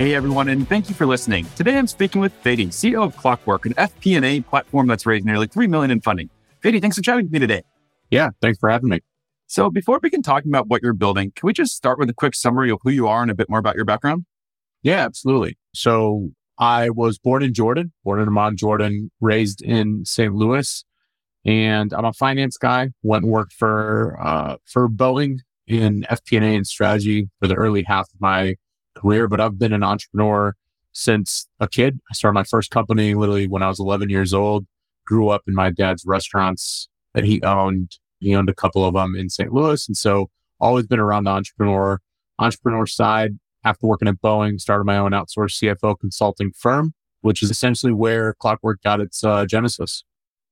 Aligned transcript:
Hey 0.00 0.14
everyone, 0.14 0.48
and 0.48 0.66
thank 0.66 0.88
you 0.88 0.94
for 0.94 1.04
listening. 1.04 1.44
Today 1.56 1.76
I'm 1.76 1.86
speaking 1.86 2.22
with 2.22 2.32
Fady, 2.42 2.68
CEO 2.68 3.04
of 3.04 3.14
Clockwork, 3.18 3.66
an 3.66 3.74
FP&A 3.74 4.40
platform 4.40 4.86
that's 4.86 5.04
raised 5.04 5.26
nearly 5.26 5.46
three 5.46 5.66
million 5.66 5.90
in 5.90 6.00
funding. 6.00 6.30
Fady, 6.64 6.80
thanks 6.80 6.96
for 6.96 7.02
chatting 7.02 7.26
with 7.26 7.32
me 7.32 7.38
today. 7.38 7.64
Yeah, 8.10 8.30
thanks 8.40 8.58
for 8.58 8.70
having 8.70 8.88
me. 8.88 9.00
So 9.46 9.68
before 9.68 9.96
we 9.96 10.00
begin 10.08 10.22
talking 10.22 10.50
about 10.50 10.68
what 10.68 10.82
you're 10.82 10.94
building, 10.94 11.32
can 11.36 11.46
we 11.46 11.52
just 11.52 11.76
start 11.76 11.98
with 11.98 12.08
a 12.08 12.14
quick 12.14 12.34
summary 12.34 12.70
of 12.70 12.78
who 12.82 12.88
you 12.88 13.08
are 13.08 13.20
and 13.20 13.30
a 13.30 13.34
bit 13.34 13.50
more 13.50 13.58
about 13.58 13.76
your 13.76 13.84
background? 13.84 14.24
Yeah, 14.82 15.04
absolutely. 15.04 15.58
So 15.74 16.30
I 16.58 16.88
was 16.88 17.18
born 17.18 17.42
in 17.42 17.52
Jordan, 17.52 17.92
born 18.02 18.20
in 18.20 18.26
Amman, 18.26 18.56
Jordan, 18.56 19.10
raised 19.20 19.60
in 19.60 20.06
St. 20.06 20.34
Louis, 20.34 20.82
and 21.44 21.92
I'm 21.92 22.06
a 22.06 22.14
finance 22.14 22.56
guy. 22.56 22.88
Went 23.02 23.24
and 23.24 23.30
worked 23.30 23.52
for 23.52 24.16
uh, 24.18 24.56
for 24.64 24.88
Boeing 24.88 25.40
in 25.66 26.06
FP&A 26.10 26.56
and 26.56 26.66
strategy 26.66 27.28
for 27.38 27.48
the 27.48 27.54
early 27.54 27.82
half 27.82 28.08
of 28.14 28.18
my 28.18 28.56
career, 28.96 29.28
but 29.28 29.40
I've 29.40 29.58
been 29.58 29.72
an 29.72 29.82
entrepreneur 29.82 30.54
since 30.92 31.46
a 31.60 31.68
kid. 31.68 32.00
I 32.10 32.14
started 32.14 32.34
my 32.34 32.44
first 32.44 32.70
company 32.70 33.14
literally 33.14 33.46
when 33.48 33.62
I 33.62 33.68
was 33.68 33.80
11 33.80 34.10
years 34.10 34.34
old, 34.34 34.66
grew 35.06 35.28
up 35.28 35.42
in 35.46 35.54
my 35.54 35.70
dad's 35.70 36.04
restaurants 36.04 36.88
that 37.14 37.24
he 37.24 37.42
owned. 37.42 37.98
He 38.18 38.34
owned 38.34 38.50
a 38.50 38.54
couple 38.54 38.84
of 38.84 38.94
them 38.94 39.14
in 39.14 39.30
St. 39.30 39.52
Louis. 39.52 39.86
And 39.88 39.96
so 39.96 40.30
always 40.60 40.86
been 40.86 41.00
around 41.00 41.24
the 41.24 41.30
entrepreneur, 41.30 42.00
entrepreneur 42.38 42.86
side. 42.86 43.38
After 43.62 43.86
working 43.86 44.08
at 44.08 44.22
Boeing, 44.22 44.58
started 44.58 44.84
my 44.84 44.96
own 44.96 45.10
outsourced 45.10 45.62
CFO 45.62 45.98
consulting 45.98 46.50
firm, 46.56 46.94
which 47.20 47.42
is 47.42 47.50
essentially 47.50 47.92
where 47.92 48.32
Clockwork 48.34 48.80
got 48.82 49.00
its 49.00 49.22
uh, 49.22 49.44
genesis. 49.44 50.02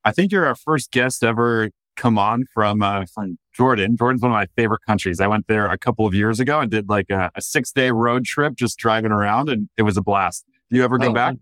I 0.05 0.13
think 0.13 0.31
you're 0.31 0.47
our 0.47 0.55
first 0.55 0.91
guest 0.91 1.25
ever 1.25 1.71
come 1.97 2.19
on 2.19 2.45
from 2.53 2.83
uh, 2.83 3.05
from 3.13 3.39
Jordan. 3.59 3.97
Jordan's 3.97 4.23
one 4.23 4.31
of 4.31 4.37
my 4.37 4.47
favorite 4.57 4.83
countries. 4.87 5.21
I 5.21 5.27
went 5.27 5.49
there 5.49 5.67
a 5.67 5.77
couple 5.77 6.07
of 6.07 6.15
years 6.15 6.39
ago 6.39 6.61
and 6.61 6.71
did 6.71 6.89
like 6.89 7.11
a, 7.11 7.31
a 7.35 7.43
six 7.43 7.73
day 7.73 7.91
road 7.91 8.25
trip, 8.25 8.55
just 8.55 8.79
driving 8.79 9.11
around, 9.11 9.49
and 9.49 9.69
it 9.77 9.83
was 9.83 9.97
a 9.97 10.03
blast. 10.03 10.45
Do 10.71 10.77
you 10.77 10.85
ever 10.85 10.97
go 10.97 11.09
oh, 11.09 11.13
back? 11.13 11.35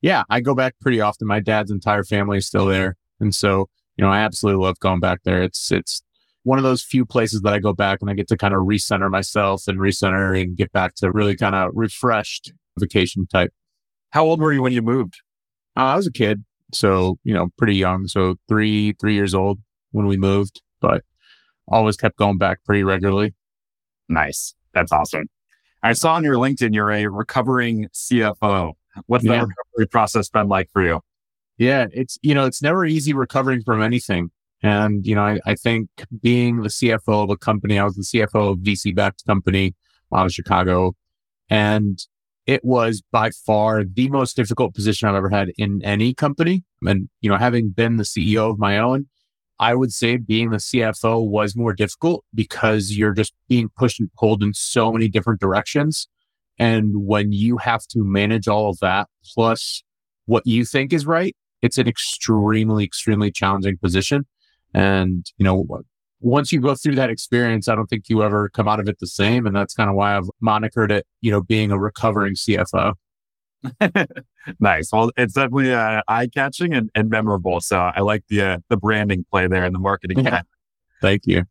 Yeah, 0.00 0.22
I 0.30 0.40
go 0.40 0.54
back 0.54 0.74
pretty 0.80 1.00
often. 1.00 1.28
My 1.28 1.40
dad's 1.40 1.70
entire 1.70 2.04
family 2.04 2.38
is 2.38 2.46
still 2.46 2.64
there, 2.64 2.96
and 3.20 3.34
so 3.34 3.68
you 3.96 4.04
know 4.04 4.10
I 4.10 4.20
absolutely 4.20 4.64
love 4.64 4.78
going 4.80 4.98
back 4.98 5.20
there. 5.24 5.42
It's 5.42 5.70
it's 5.70 6.02
one 6.44 6.58
of 6.58 6.64
those 6.64 6.82
few 6.82 7.04
places 7.04 7.42
that 7.42 7.52
I 7.52 7.58
go 7.58 7.74
back 7.74 7.98
and 8.00 8.10
I 8.10 8.14
get 8.14 8.28
to 8.28 8.36
kind 8.36 8.54
of 8.54 8.62
recenter 8.62 9.10
myself 9.10 9.68
and 9.68 9.78
recenter 9.78 10.40
and 10.40 10.56
get 10.56 10.72
back 10.72 10.94
to 10.96 11.12
really 11.12 11.36
kind 11.36 11.54
of 11.54 11.70
refreshed 11.74 12.52
vacation 12.78 13.26
type. 13.26 13.52
How 14.10 14.24
old 14.24 14.40
were 14.40 14.52
you 14.52 14.62
when 14.62 14.72
you 14.72 14.82
moved? 14.82 15.20
Uh, 15.76 15.84
I 15.84 15.96
was 15.96 16.06
a 16.06 16.12
kid, 16.12 16.44
so 16.72 17.18
you 17.24 17.34
know, 17.34 17.48
pretty 17.58 17.76
young. 17.76 18.06
So 18.08 18.36
three 18.48 18.94
three 18.94 19.14
years 19.14 19.34
old 19.34 19.60
when 19.90 20.06
we 20.06 20.16
moved, 20.16 20.62
but 20.80 21.04
always 21.68 21.96
kept 21.96 22.16
going 22.16 22.38
back 22.38 22.64
pretty 22.64 22.84
regularly. 22.84 23.34
Nice. 24.08 24.54
That's 24.74 24.92
awesome. 24.92 25.28
I 25.82 25.92
saw 25.94 26.14
on 26.14 26.24
your 26.24 26.36
LinkedIn 26.36 26.74
you're 26.74 26.90
a 26.90 27.06
recovering 27.06 27.88
CFO. 27.92 28.72
What's 29.06 29.24
yeah. 29.24 29.32
that 29.32 29.48
recovery 29.48 29.88
process 29.88 30.28
been 30.28 30.48
like 30.48 30.70
for 30.72 30.82
you? 30.82 31.00
Yeah, 31.58 31.86
it's 31.92 32.18
you 32.22 32.34
know, 32.34 32.46
it's 32.46 32.62
never 32.62 32.84
easy 32.84 33.12
recovering 33.12 33.62
from 33.62 33.82
anything. 33.82 34.30
And, 34.62 35.04
you 35.06 35.14
know, 35.14 35.22
I, 35.22 35.40
I 35.44 35.54
think 35.54 35.88
being 36.20 36.62
the 36.62 36.68
CFO 36.68 37.24
of 37.24 37.30
a 37.30 37.36
company, 37.36 37.78
I 37.78 37.84
was 37.84 37.96
the 37.96 38.02
CFO 38.02 38.52
of 38.52 38.58
VC 38.58 38.94
backed 38.94 39.26
company 39.26 39.74
out 40.14 40.26
of 40.26 40.32
Chicago. 40.32 40.94
And 41.50 41.98
it 42.46 42.64
was 42.64 43.02
by 43.10 43.30
far 43.30 43.84
the 43.84 44.08
most 44.08 44.36
difficult 44.36 44.74
position 44.74 45.08
I've 45.08 45.16
ever 45.16 45.30
had 45.30 45.50
in 45.58 45.82
any 45.84 46.14
company. 46.14 46.64
And, 46.82 47.08
you 47.20 47.30
know, 47.30 47.36
having 47.36 47.70
been 47.70 47.96
the 47.96 48.04
CEO 48.04 48.50
of 48.50 48.58
my 48.58 48.78
own, 48.78 49.06
I 49.58 49.74
would 49.74 49.92
say 49.92 50.16
being 50.16 50.50
the 50.50 50.56
CFO 50.56 51.26
was 51.26 51.54
more 51.54 51.72
difficult 51.72 52.24
because 52.34 52.96
you're 52.96 53.12
just 53.12 53.32
being 53.48 53.68
pushed 53.76 54.00
and 54.00 54.12
pulled 54.18 54.42
in 54.42 54.54
so 54.54 54.92
many 54.92 55.08
different 55.08 55.40
directions. 55.40 56.08
And 56.58 57.06
when 57.06 57.32
you 57.32 57.58
have 57.58 57.86
to 57.88 58.04
manage 58.04 58.48
all 58.48 58.70
of 58.70 58.78
that 58.80 59.08
plus 59.34 59.82
what 60.26 60.46
you 60.46 60.64
think 60.64 60.92
is 60.92 61.06
right, 61.06 61.36
it's 61.62 61.78
an 61.78 61.86
extremely, 61.88 62.84
extremely 62.84 63.30
challenging 63.30 63.78
position. 63.78 64.26
And, 64.74 65.26
you 65.38 65.44
know, 65.44 65.66
once 66.20 66.52
you 66.52 66.60
go 66.60 66.74
through 66.74 66.94
that 66.96 67.10
experience, 67.10 67.68
I 67.68 67.74
don't 67.74 67.86
think 67.86 68.08
you 68.08 68.22
ever 68.22 68.48
come 68.48 68.68
out 68.68 68.80
of 68.80 68.88
it 68.88 68.98
the 68.98 69.06
same. 69.06 69.46
And 69.46 69.54
that's 69.54 69.74
kind 69.74 69.90
of 69.90 69.96
why 69.96 70.16
I've 70.16 70.28
monikered 70.42 70.90
it, 70.90 71.06
you 71.20 71.30
know, 71.30 71.42
being 71.42 71.70
a 71.70 71.78
recovering 71.78 72.34
CFO. 72.34 72.94
nice. 74.60 74.90
Well, 74.92 75.10
it's 75.16 75.34
definitely 75.34 75.72
uh, 75.72 76.02
eye 76.08 76.28
catching 76.28 76.74
and, 76.74 76.90
and 76.94 77.08
memorable. 77.08 77.60
So 77.60 77.78
I 77.78 78.00
like 78.00 78.24
the 78.28 78.42
uh, 78.42 78.58
the 78.68 78.76
branding 78.76 79.24
play 79.30 79.46
there 79.46 79.64
and 79.64 79.74
the 79.74 79.78
marketing. 79.78 80.24
Yeah. 80.24 80.42
Thank 81.00 81.26
you. 81.26 81.44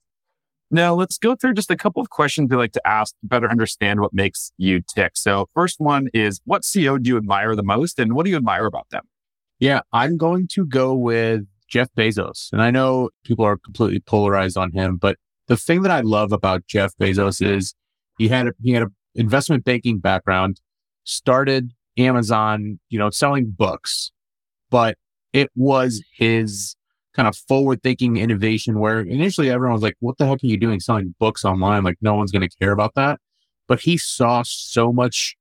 Now 0.74 0.94
let's 0.94 1.18
go 1.18 1.36
through 1.36 1.54
just 1.56 1.70
a 1.70 1.76
couple 1.76 2.02
of 2.02 2.10
questions 2.10 2.50
we 2.50 2.56
like 2.56 2.72
to 2.72 2.88
ask 2.88 3.14
to 3.20 3.28
better 3.28 3.50
understand 3.50 4.00
what 4.00 4.14
makes 4.14 4.54
you 4.58 4.82
tick. 4.82 5.12
So 5.16 5.50
first 5.54 5.82
one 5.82 6.08
is 6.14 6.40
what 6.46 6.62
CEO 6.62 7.02
do 7.02 7.10
you 7.10 7.18
admire 7.18 7.56
the 7.58 7.64
most 7.64 8.00
and 8.00 8.14
what 8.14 8.24
do 8.24 8.30
you 8.32 8.38
admire 8.38 8.66
about 8.66 8.90
them? 8.90 9.04
Yeah, 9.60 9.82
I'm 9.92 10.18
going 10.18 10.48
to 10.54 10.66
go 10.66 10.96
with 10.96 11.42
Jeff 11.68 11.90
Bezos. 11.98 12.54
And 12.54 12.62
I 12.62 12.72
know 12.72 13.10
people 13.26 13.44
are 13.44 13.58
completely 13.58 14.00
polarized 14.00 14.58
on 14.58 14.72
him, 14.72 14.96
but 14.96 15.18
the 15.48 15.58
thing 15.58 15.82
that 15.82 15.92
I 15.92 16.02
love 16.02 16.32
about 16.32 16.66
Jeff 16.68 16.96
Bezos 16.98 17.46
is 17.46 17.76
he 18.18 18.30
had 18.30 18.48
a, 18.48 18.54
he 18.62 18.72
had 18.72 18.84
an 18.84 18.96
investment 19.14 19.66
banking 19.66 20.00
background, 20.00 20.62
started 21.04 21.72
Amazon, 21.98 22.80
you 22.90 23.00
know, 23.00 23.10
selling 23.10 23.52
books, 23.52 24.12
but 24.70 24.98
it 25.34 25.50
was 25.56 26.04
his 26.18 26.76
kind 27.14 27.28
of 27.28 27.36
forward 27.36 27.84
thinking 27.84 28.18
innovation 28.18 28.80
where 28.80 29.02
initially 29.02 29.50
everyone 29.50 29.74
was 29.74 29.84
like, 29.84 29.98
what 30.00 30.18
the 30.18 30.26
heck 30.26 30.44
are 30.44 30.48
you 30.48 30.58
doing 30.58 30.80
selling 30.80 31.14
books 31.20 31.44
online? 31.44 31.84
Like 31.84 31.98
no 32.02 32.16
one's 32.16 32.32
going 32.32 32.48
to 32.48 32.58
care 32.58 32.72
about 32.72 32.96
that. 32.96 33.20
But 33.68 33.82
he 33.82 33.98
saw 33.98 34.44
so 34.46 34.94
much 34.94 35.36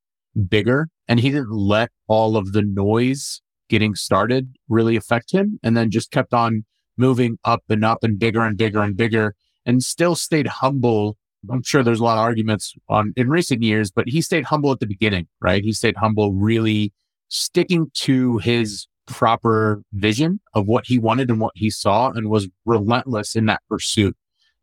bigger 0.48 0.88
and 1.08 1.20
he 1.20 1.30
didn't 1.30 1.52
let 1.52 1.90
all 2.08 2.36
of 2.36 2.52
the 2.52 2.62
noise 2.62 3.40
getting 3.68 3.94
started 3.94 4.56
really 4.68 4.96
affect 4.96 5.32
him 5.32 5.58
and 5.62 5.76
then 5.76 5.90
just 5.90 6.10
kept 6.10 6.34
on 6.34 6.64
moving 6.96 7.38
up 7.44 7.62
and 7.68 7.84
up 7.84 8.02
and 8.02 8.18
bigger 8.18 8.42
and 8.42 8.56
bigger 8.56 8.82
and 8.82 8.96
bigger 8.96 9.34
and 9.64 9.82
still 9.82 10.14
stayed 10.14 10.46
humble 10.46 11.16
I'm 11.48 11.62
sure 11.62 11.82
there's 11.82 12.00
a 12.00 12.04
lot 12.04 12.18
of 12.18 12.22
arguments 12.22 12.74
on 12.88 13.12
in 13.16 13.30
recent 13.30 13.62
years, 13.62 13.90
but 13.90 14.08
he 14.08 14.20
stayed 14.20 14.44
humble 14.44 14.72
at 14.72 14.80
the 14.80 14.86
beginning, 14.86 15.26
right? 15.40 15.64
He 15.64 15.72
stayed 15.72 15.96
humble, 15.96 16.34
really 16.34 16.92
sticking 17.28 17.90
to 17.94 18.38
his 18.38 18.86
proper 19.06 19.82
vision 19.92 20.40
of 20.54 20.66
what 20.66 20.86
he 20.86 20.98
wanted 20.98 21.30
and 21.30 21.40
what 21.40 21.52
he 21.56 21.70
saw 21.70 22.10
and 22.10 22.28
was 22.28 22.48
relentless 22.66 23.34
in 23.34 23.46
that 23.46 23.62
pursuit. 23.68 24.16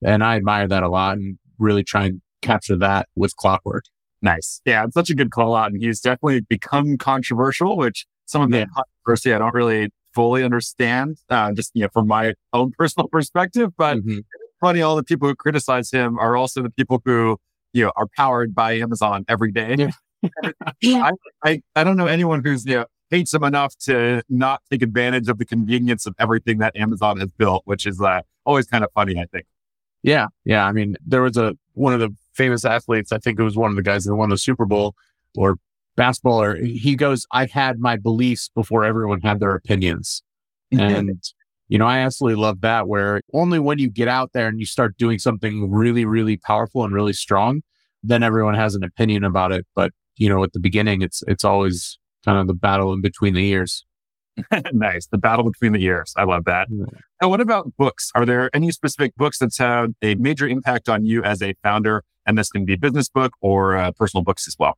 And 0.03 0.23
I 0.23 0.35
admire 0.35 0.67
that 0.67 0.83
a 0.83 0.89
lot 0.89 1.17
and 1.17 1.37
really 1.57 1.83
try 1.83 2.05
and 2.05 2.21
capture 2.41 2.77
that 2.77 3.09
with 3.15 3.35
clockwork. 3.35 3.85
Nice. 4.21 4.61
Yeah, 4.65 4.85
it's 4.85 4.93
such 4.93 5.09
a 5.09 5.15
good 5.15 5.31
call 5.31 5.55
out. 5.55 5.71
And 5.71 5.81
he's 5.81 5.99
definitely 5.99 6.41
become 6.41 6.97
controversial, 6.97 7.77
which 7.77 8.05
some 8.25 8.41
of 8.41 8.51
the 8.51 8.59
yeah. 8.59 8.65
controversy 8.75 9.33
I 9.33 9.39
don't 9.39 9.53
really 9.53 9.89
fully 10.13 10.43
understand, 10.43 11.17
uh, 11.29 11.51
just 11.53 11.71
you 11.73 11.83
know, 11.83 11.89
from 11.91 12.07
my 12.07 12.33
own 12.53 12.71
personal 12.77 13.07
perspective. 13.07 13.71
But 13.77 13.97
mm-hmm 13.97 14.19
funny, 14.59 14.81
all 14.81 14.95
the 14.95 15.03
people 15.03 15.27
who 15.27 15.35
criticize 15.35 15.91
him 15.91 16.17
are 16.19 16.35
also 16.35 16.61
the 16.61 16.69
people 16.69 17.01
who, 17.03 17.37
you 17.73 17.85
know, 17.85 17.91
are 17.95 18.07
powered 18.15 18.53
by 18.55 18.73
Amazon 18.73 19.25
every 19.27 19.51
day. 19.51 19.75
Yeah. 19.77 19.91
I, 20.83 21.11
I, 21.43 21.61
I 21.75 21.83
don't 21.83 21.97
know 21.97 22.07
anyone 22.07 22.43
who's, 22.43 22.65
you 22.65 22.75
know, 22.75 22.85
hates 23.09 23.33
him 23.33 23.43
enough 23.43 23.77
to 23.77 24.21
not 24.29 24.61
take 24.69 24.81
advantage 24.81 25.29
of 25.29 25.37
the 25.37 25.45
convenience 25.45 26.05
of 26.05 26.15
everything 26.19 26.57
that 26.59 26.75
Amazon 26.75 27.19
has 27.19 27.29
built, 27.37 27.61
which 27.65 27.85
is 27.85 28.01
uh, 28.01 28.21
always 28.45 28.67
kind 28.67 28.83
of 28.83 28.91
funny, 28.93 29.19
I 29.19 29.25
think. 29.25 29.45
Yeah. 30.03 30.27
Yeah. 30.45 30.65
I 30.65 30.71
mean, 30.71 30.95
there 31.05 31.21
was 31.21 31.37
a, 31.37 31.55
one 31.73 31.93
of 31.93 31.99
the 31.99 32.13
famous 32.33 32.65
athletes, 32.65 33.11
I 33.11 33.17
think 33.17 33.39
it 33.39 33.43
was 33.43 33.57
one 33.57 33.69
of 33.69 33.75
the 33.75 33.83
guys 33.83 34.05
that 34.05 34.15
won 34.15 34.29
the 34.29 34.37
Super 34.37 34.65
Bowl 34.65 34.95
or 35.35 35.57
basketball, 35.95 36.41
or 36.41 36.55
he 36.55 36.95
goes, 36.95 37.25
I 37.31 37.45
had 37.45 37.79
my 37.79 37.97
beliefs 37.97 38.49
before 38.53 38.83
everyone 38.83 39.21
had 39.21 39.39
their 39.39 39.55
opinions. 39.55 40.23
And 40.69 41.23
you 41.69 41.77
know, 41.77 41.85
I 41.85 41.99
absolutely 41.99 42.41
love 42.41 42.61
that 42.61 42.87
where 42.87 43.21
only 43.33 43.59
when 43.59 43.79
you 43.79 43.89
get 43.89 44.07
out 44.07 44.31
there 44.33 44.47
and 44.47 44.59
you 44.59 44.65
start 44.65 44.97
doing 44.97 45.19
something 45.19 45.69
really, 45.69 46.05
really 46.05 46.37
powerful 46.37 46.83
and 46.83 46.93
really 46.93 47.13
strong, 47.13 47.61
then 48.03 48.23
everyone 48.23 48.53
has 48.53 48.75
an 48.75 48.83
opinion 48.83 49.23
about 49.23 49.51
it. 49.51 49.65
But, 49.75 49.91
you 50.15 50.29
know, 50.29 50.43
at 50.43 50.53
the 50.53 50.59
beginning, 50.59 51.01
it's, 51.01 51.23
it's 51.27 51.43
always 51.43 51.99
kind 52.23 52.37
of 52.37 52.47
the 52.47 52.53
battle 52.53 52.93
in 52.93 53.01
between 53.01 53.33
the 53.33 53.45
ears. 53.47 53.85
nice. 54.71 55.07
The 55.07 55.17
battle 55.17 55.49
between 55.49 55.73
the 55.73 55.83
ears. 55.83 56.13
I 56.15 56.23
love 56.23 56.45
that. 56.45 56.67
Yeah. 56.69 56.85
And 57.21 57.29
what 57.29 57.41
about 57.41 57.75
books? 57.77 58.11
Are 58.15 58.25
there 58.25 58.49
any 58.53 58.71
specific 58.71 59.15
books 59.15 59.39
that's 59.39 59.57
had 59.57 59.95
a 60.01 60.15
major 60.15 60.47
impact 60.47 60.87
on 60.87 61.05
you 61.05 61.23
as 61.23 61.41
a 61.41 61.53
founder? 61.63 62.03
And 62.25 62.37
this 62.37 62.49
can 62.49 62.65
be 62.65 62.73
a 62.73 62.77
business 62.77 63.09
book 63.09 63.33
or 63.41 63.75
uh, 63.75 63.91
personal 63.91 64.23
books 64.23 64.47
as 64.47 64.55
well. 64.59 64.77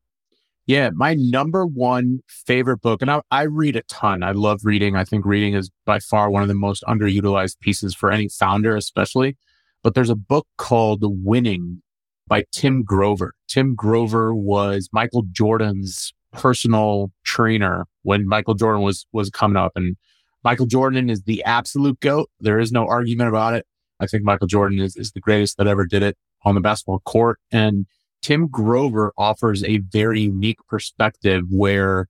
Yeah, 0.70 0.92
my 0.94 1.16
number 1.16 1.66
one 1.66 2.20
favorite 2.28 2.82
book, 2.82 3.02
and 3.02 3.10
I, 3.10 3.22
I, 3.32 3.46
read 3.46 3.76
a 3.76 3.82
ton. 3.90 4.22
I 4.22 4.34
love 4.34 4.60
reading. 4.64 4.96
I 4.96 5.04
think 5.04 5.26
reading 5.26 5.56
is 5.56 5.72
by 5.84 5.98
far 5.98 6.30
one 6.30 6.44
of 6.44 6.48
the 6.48 6.54
most 6.54 6.84
underutilized 6.88 7.60
pieces 7.60 7.96
for 7.96 8.12
any 8.12 8.30
founder, 8.30 8.76
especially. 8.76 9.36
But 9.82 9.96
there's 9.96 10.12
a 10.12 10.16
book 10.16 10.46
called 10.60 11.00
Winning 11.02 11.82
by 12.28 12.44
Tim 12.52 12.84
Grover. 12.84 13.34
Tim 13.48 13.74
Grover 13.74 14.36
was 14.36 14.90
Michael 14.94 15.24
Jordan's 15.32 16.14
personal 16.34 17.12
trainer 17.24 17.88
when 18.04 18.28
Michael 18.28 18.54
Jordan 18.54 18.84
was 18.84 19.08
was 19.12 19.32
coming 19.32 19.58
up, 19.58 19.72
and 19.76 19.98
Michael 20.44 20.68
Jordan 20.68 21.10
is 21.10 21.24
the 21.24 21.44
absolute 21.46 22.00
goat. 22.00 22.30
There 22.42 22.60
is 22.60 22.72
no 22.72 22.86
argument 22.86 23.30
about 23.30 23.56
it. 23.56 23.66
I 24.00 24.06
think 24.06 24.22
Michael 24.24 24.46
Jordan 24.46 24.78
is, 24.78 24.96
is 24.96 25.14
the 25.14 25.20
greatest 25.20 25.58
that 25.58 25.66
ever 25.66 25.88
did 25.88 26.04
it 26.04 26.16
on 26.46 26.54
the 26.54 26.62
basketball 26.62 27.00
court. 27.00 27.40
And 27.52 27.88
Tim 28.22 28.48
Grover 28.48 29.14
offers 29.18 29.64
a 29.64 29.78
very 29.78 30.22
unique 30.22 30.60
perspective 30.68 31.44
where 31.50 32.08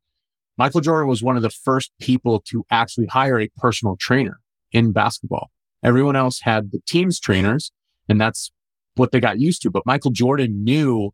Michael 0.58 0.82
Jordan 0.82 1.08
was 1.08 1.24
one 1.24 1.38
of 1.38 1.42
the 1.42 1.50
first 1.50 1.92
people 2.00 2.42
to 2.48 2.66
actually 2.70 3.06
hire 3.08 3.40
a 3.40 3.50
personal 3.58 3.96
trainer 3.96 4.40
in 4.72 4.92
basketball. 4.92 5.52
Everyone 5.84 6.16
else 6.16 6.42
had 6.42 6.72
the 6.72 6.82
team's 6.86 7.20
trainers 7.20 7.72
and 8.10 8.20
that's 8.20 8.52
what 8.96 9.12
they 9.12 9.20
got 9.20 9.40
used 9.40 9.62
to. 9.62 9.72
But 9.72 9.86
Michael 9.86 10.12
Jordan 10.12 10.64
knew 10.64 11.12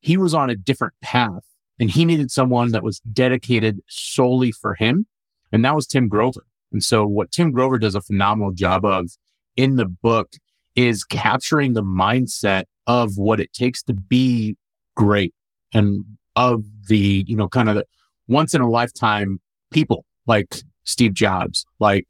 he 0.00 0.16
was 0.16 0.34
on 0.34 0.50
a 0.50 0.56
different 0.56 0.94
path 1.02 1.44
and 1.78 1.90
he 1.90 2.04
needed 2.04 2.30
someone 2.30 2.72
that 2.72 2.82
was 2.82 3.00
dedicated 3.00 3.80
solely 3.88 4.50
for 4.50 4.74
him. 4.74 5.06
And 5.52 5.64
that 5.64 5.74
was 5.74 5.86
Tim 5.86 6.08
Grover. 6.08 6.46
And 6.72 6.82
so 6.82 7.06
what 7.06 7.30
Tim 7.30 7.52
Grover 7.52 7.78
does 7.78 7.94
a 7.94 8.00
phenomenal 8.00 8.52
job 8.52 8.84
of 8.84 9.10
in 9.56 9.76
the 9.76 9.86
book 9.86 10.32
is 10.76 11.04
capturing 11.04 11.72
the 11.72 11.82
mindset 11.82 12.64
of 12.90 13.12
what 13.14 13.38
it 13.38 13.52
takes 13.52 13.84
to 13.84 13.94
be 13.94 14.56
great 14.96 15.32
and 15.72 16.04
of 16.34 16.64
the, 16.88 17.24
you 17.28 17.36
know, 17.36 17.46
kind 17.48 17.68
of 17.68 17.76
the 17.76 17.84
once 18.26 18.52
in 18.52 18.60
a 18.60 18.68
lifetime 18.68 19.38
people 19.70 20.04
like 20.26 20.56
Steve 20.82 21.14
Jobs, 21.14 21.64
like 21.78 22.08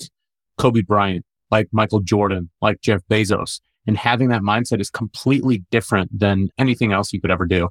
Kobe 0.56 0.81
Bryant, 0.81 1.27
like 1.50 1.69
Michael 1.71 2.00
Jordan, 2.00 2.49
like 2.62 2.81
Jeff 2.81 3.03
Bezos. 3.11 3.61
And 3.87 3.99
having 3.99 4.31
that 4.31 4.41
mindset 4.41 4.81
is 4.81 4.88
completely 4.88 5.65
different 5.71 6.19
than 6.19 6.49
anything 6.56 6.93
else 6.93 7.12
you 7.12 7.21
could 7.21 7.31
ever 7.31 7.44
do. 7.44 7.69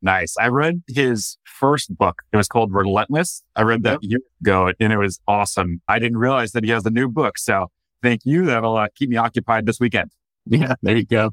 Nice. 0.00 0.36
I 0.38 0.46
read 0.46 0.82
his 0.86 1.38
first 1.44 1.96
book. 1.98 2.22
It 2.32 2.36
was 2.36 2.46
called 2.46 2.72
Relentless. 2.72 3.42
I 3.56 3.62
read 3.62 3.82
that 3.82 3.98
yep. 4.00 4.10
years 4.10 4.22
ago 4.40 4.72
and 4.78 4.92
it 4.92 4.96
was 4.96 5.18
awesome. 5.26 5.82
I 5.88 5.98
didn't 5.98 6.18
realize 6.18 6.52
that 6.52 6.62
he 6.62 6.70
has 6.70 6.86
a 6.86 6.90
new 6.90 7.08
book. 7.08 7.36
So 7.36 7.66
thank 8.00 8.20
you. 8.24 8.46
That'll 8.46 8.76
uh, 8.76 8.86
keep 8.94 9.10
me 9.10 9.16
occupied 9.16 9.66
this 9.66 9.80
weekend. 9.80 10.12
Yeah, 10.46 10.74
there 10.82 10.96
you 10.96 11.04
go. 11.04 11.32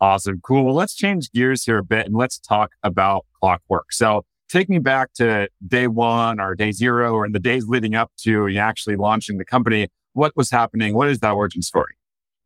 Awesome. 0.00 0.40
Cool. 0.42 0.64
Well, 0.64 0.74
let's 0.74 0.94
change 0.94 1.30
gears 1.32 1.64
here 1.64 1.78
a 1.78 1.84
bit 1.84 2.06
and 2.06 2.14
let's 2.14 2.38
talk 2.38 2.72
about 2.82 3.26
clockwork. 3.40 3.92
So 3.92 4.24
take 4.48 4.68
me 4.68 4.78
back 4.78 5.12
to 5.14 5.48
day 5.66 5.86
one 5.86 6.40
or 6.40 6.54
day 6.54 6.72
zero 6.72 7.12
or 7.14 7.26
in 7.26 7.32
the 7.32 7.40
days 7.40 7.66
leading 7.66 7.94
up 7.94 8.10
to 8.18 8.48
you 8.48 8.58
actually 8.58 8.96
launching 8.96 9.38
the 9.38 9.44
company. 9.44 9.88
What 10.12 10.36
was 10.36 10.50
happening? 10.50 10.94
What 10.94 11.08
is 11.08 11.20
that 11.20 11.32
origin 11.32 11.62
story? 11.62 11.94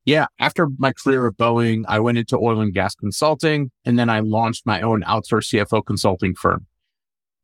Yeah. 0.04 0.26
After 0.38 0.68
my 0.78 0.92
career 0.92 1.26
at 1.26 1.34
Boeing, 1.34 1.82
I 1.88 1.98
went 1.98 2.16
into 2.16 2.38
oil 2.38 2.60
and 2.60 2.72
gas 2.72 2.94
consulting 2.94 3.72
and 3.84 3.98
then 3.98 4.08
I 4.08 4.20
launched 4.20 4.64
my 4.64 4.80
own 4.80 5.02
outsourced 5.02 5.52
CFO 5.52 5.84
consulting 5.84 6.34
firm. 6.34 6.66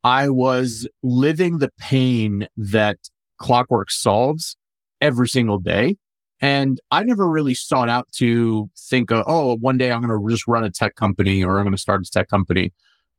I 0.05 0.31
was 0.31 0.89
living 1.03 1.59
the 1.59 1.71
pain 1.79 2.47
that 2.57 2.99
clockwork 3.39 3.91
solves 3.91 4.57
every 5.01 5.29
single 5.29 5.59
day. 5.59 5.97
And 6.43 6.81
I 6.91 7.05
never 7.05 7.29
really 7.29 7.55
sought 7.55 7.89
out 7.89 8.11
to 8.17 8.69
think, 8.77 9.13
of, 9.13 9.25
oh, 9.29 9.57
one 9.59 9.79
day 9.79 9.93
I'm 9.93 10.03
going 10.03 10.21
to 10.21 10.29
just 10.29 10.49
run 10.49 10.65
a 10.65 10.71
tech 10.71 10.97
company 10.97 11.43
or 11.43 11.59
I'm 11.59 11.65
going 11.65 11.73
to 11.73 11.81
start 11.81 12.03
a 12.05 12.11
tech 12.11 12.29
company. 12.29 12.73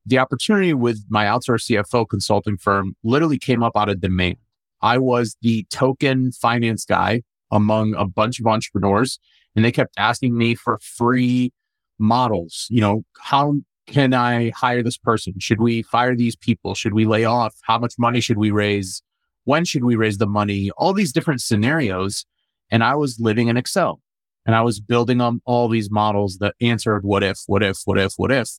The 0.05 0.19
opportunity 0.19 0.73
with 0.73 1.05
my 1.09 1.23
outsourced 1.23 1.71
CFO 1.71 2.07
consulting 2.07 2.57
firm 2.57 2.95
literally 3.03 3.39
came 3.39 3.63
up 3.63 3.77
out 3.77 3.87
of 3.87 4.01
demand. 4.01 4.35
I 4.81 4.97
was 4.97 5.37
the 5.41 5.65
token 5.71 6.33
finance 6.33 6.83
guy 6.83 7.21
among 7.49 7.95
a 7.95 8.05
bunch 8.05 8.41
of 8.41 8.45
entrepreneurs 8.45 9.19
and 9.55 9.63
they 9.63 9.71
kept 9.71 9.93
asking 9.97 10.37
me 10.37 10.55
for 10.55 10.77
free 10.81 11.53
models. 11.99 12.67
You 12.69 12.81
know, 12.81 13.05
how 13.19 13.55
can 13.87 14.13
I 14.13 14.49
hire 14.49 14.83
this 14.83 14.97
person? 14.97 15.35
Should 15.39 15.61
we 15.61 15.83
fire 15.83 16.15
these 16.15 16.35
people? 16.35 16.75
Should 16.75 16.93
we 16.93 17.05
lay 17.05 17.23
off? 17.23 17.55
How 17.61 17.79
much 17.79 17.93
money 17.97 18.19
should 18.19 18.37
we 18.37 18.51
raise? 18.51 19.01
When 19.45 19.63
should 19.63 19.85
we 19.85 19.95
raise 19.95 20.17
the 20.17 20.27
money? 20.27 20.71
All 20.71 20.93
these 20.93 21.13
different 21.13 21.41
scenarios. 21.41 22.25
And 22.73 22.83
I 22.83 22.95
was 22.95 23.19
living 23.19 23.49
in 23.49 23.55
Excel 23.55 24.01
and 24.47 24.55
I 24.55 24.61
was 24.61 24.79
building 24.79 25.21
on 25.21 25.41
all 25.45 25.69
these 25.69 25.91
models 25.91 26.39
that 26.39 26.55
answered 26.59 27.03
what 27.03 27.21
if, 27.21 27.37
what 27.45 27.61
if, 27.61 27.77
what 27.85 27.99
if, 27.99 28.13
what 28.17 28.31
if. 28.31 28.49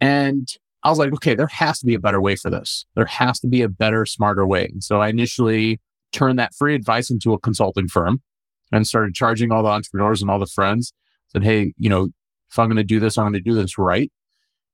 And 0.00 0.48
I 0.82 0.88
was 0.88 0.98
like, 0.98 1.12
okay, 1.12 1.34
there 1.34 1.48
has 1.48 1.78
to 1.80 1.86
be 1.86 1.92
a 1.92 1.98
better 2.00 2.18
way 2.18 2.34
for 2.34 2.48
this. 2.48 2.86
There 2.96 3.04
has 3.04 3.38
to 3.40 3.46
be 3.46 3.60
a 3.60 3.68
better, 3.68 4.06
smarter 4.06 4.46
way. 4.46 4.70
And 4.72 4.82
so 4.82 5.02
I 5.02 5.08
initially 5.10 5.82
turned 6.12 6.38
that 6.38 6.54
free 6.54 6.74
advice 6.74 7.10
into 7.10 7.34
a 7.34 7.38
consulting 7.38 7.88
firm 7.88 8.22
and 8.72 8.86
started 8.86 9.14
charging 9.14 9.52
all 9.52 9.62
the 9.62 9.68
entrepreneurs 9.68 10.22
and 10.22 10.30
all 10.30 10.38
the 10.38 10.46
friends. 10.46 10.94
Said, 11.28 11.44
hey, 11.44 11.74
you 11.76 11.90
know, 11.90 12.08
if 12.50 12.58
I'm 12.58 12.68
going 12.68 12.76
to 12.76 12.84
do 12.84 13.00
this, 13.00 13.18
I'm 13.18 13.24
going 13.24 13.34
to 13.34 13.40
do 13.40 13.54
this 13.54 13.76
right. 13.76 14.10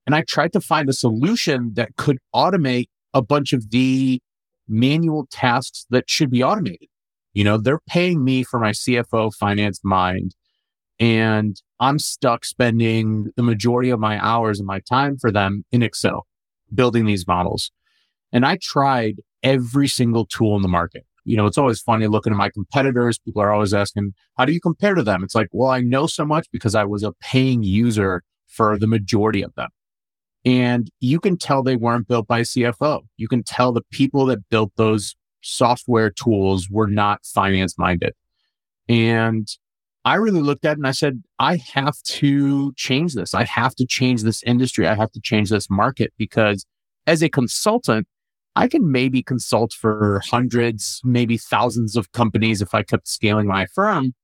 And 0.06 0.14
I 0.14 0.22
tried 0.22 0.52
to 0.52 0.60
find 0.60 0.88
a 0.88 0.92
solution 0.92 1.72
that 1.74 1.96
could 1.96 2.18
automate 2.32 2.86
a 3.12 3.22
bunch 3.22 3.52
of 3.52 3.70
the 3.70 4.20
manual 4.68 5.26
tasks 5.32 5.84
that 5.90 6.08
should 6.08 6.30
be 6.30 6.44
automated. 6.44 6.88
You 7.38 7.44
know, 7.44 7.56
they're 7.56 7.80
paying 7.88 8.24
me 8.24 8.42
for 8.42 8.58
my 8.58 8.72
CFO 8.72 9.32
finance 9.32 9.80
mind 9.84 10.34
and 10.98 11.56
I'm 11.78 11.98
stuck 11.98 12.44
spending 12.44 13.30
the 13.36 13.44
majority 13.44 13.90
of 13.90 14.00
my 14.00 14.18
hours 14.24 14.58
and 14.58 14.66
my 14.66 14.80
time 14.80 15.16
for 15.18 15.30
them 15.30 15.64
in 15.70 15.82
Excel 15.82 16.26
building 16.74 17.06
these 17.06 17.26
models. 17.26 17.70
And 18.32 18.44
I 18.44 18.58
tried 18.60 19.20
every 19.42 19.86
single 19.86 20.26
tool 20.26 20.56
in 20.56 20.62
the 20.62 20.68
market 20.68 21.04
you 21.28 21.36
know, 21.36 21.44
it's 21.44 21.58
always 21.58 21.78
funny 21.78 22.06
looking 22.06 22.32
at 22.32 22.38
my 22.38 22.48
competitors. 22.48 23.18
People 23.18 23.42
are 23.42 23.52
always 23.52 23.74
asking, 23.74 24.14
how 24.38 24.46
do 24.46 24.52
you 24.54 24.60
compare 24.60 24.94
to 24.94 25.02
them? 25.02 25.22
It's 25.22 25.34
like, 25.34 25.48
well, 25.52 25.70
I 25.70 25.82
know 25.82 26.06
so 26.06 26.24
much 26.24 26.46
because 26.50 26.74
I 26.74 26.84
was 26.84 27.02
a 27.02 27.12
paying 27.20 27.62
user 27.62 28.22
for 28.46 28.78
the 28.78 28.86
majority 28.86 29.42
of 29.42 29.54
them. 29.54 29.68
And 30.46 30.90
you 31.00 31.20
can 31.20 31.36
tell 31.36 31.62
they 31.62 31.76
weren't 31.76 32.08
built 32.08 32.26
by 32.26 32.40
CFO. 32.40 33.02
You 33.18 33.28
can 33.28 33.42
tell 33.42 33.72
the 33.72 33.82
people 33.90 34.24
that 34.26 34.48
built 34.48 34.72
those 34.76 35.16
software 35.42 36.10
tools 36.10 36.68
were 36.70 36.86
not 36.86 37.24
finance 37.24 37.76
minded. 37.78 38.14
And 38.88 39.48
I 40.04 40.14
really 40.14 40.40
looked 40.40 40.64
at 40.64 40.72
it 40.72 40.78
and 40.78 40.86
I 40.86 40.92
said, 40.92 41.22
I 41.38 41.56
have 41.74 42.00
to 42.04 42.72
change 42.74 43.14
this. 43.14 43.34
I 43.34 43.44
have 43.44 43.74
to 43.76 43.86
change 43.86 44.22
this 44.22 44.42
industry. 44.44 44.86
I 44.86 44.94
have 44.94 45.12
to 45.12 45.20
change 45.20 45.50
this 45.50 45.68
market 45.68 46.12
because 46.16 46.64
as 47.06 47.22
a 47.22 47.28
consultant, 47.28 48.06
I 48.56 48.68
can 48.68 48.90
maybe 48.90 49.22
consult 49.22 49.72
for 49.72 50.20
hundreds, 50.24 51.00
maybe 51.04 51.36
thousands 51.36 51.94
of 51.94 52.10
companies 52.12 52.62
if 52.62 52.74
I 52.74 52.82
kept 52.82 53.06
scaling 53.06 53.46
my 53.46 53.66
firm. 53.66 54.14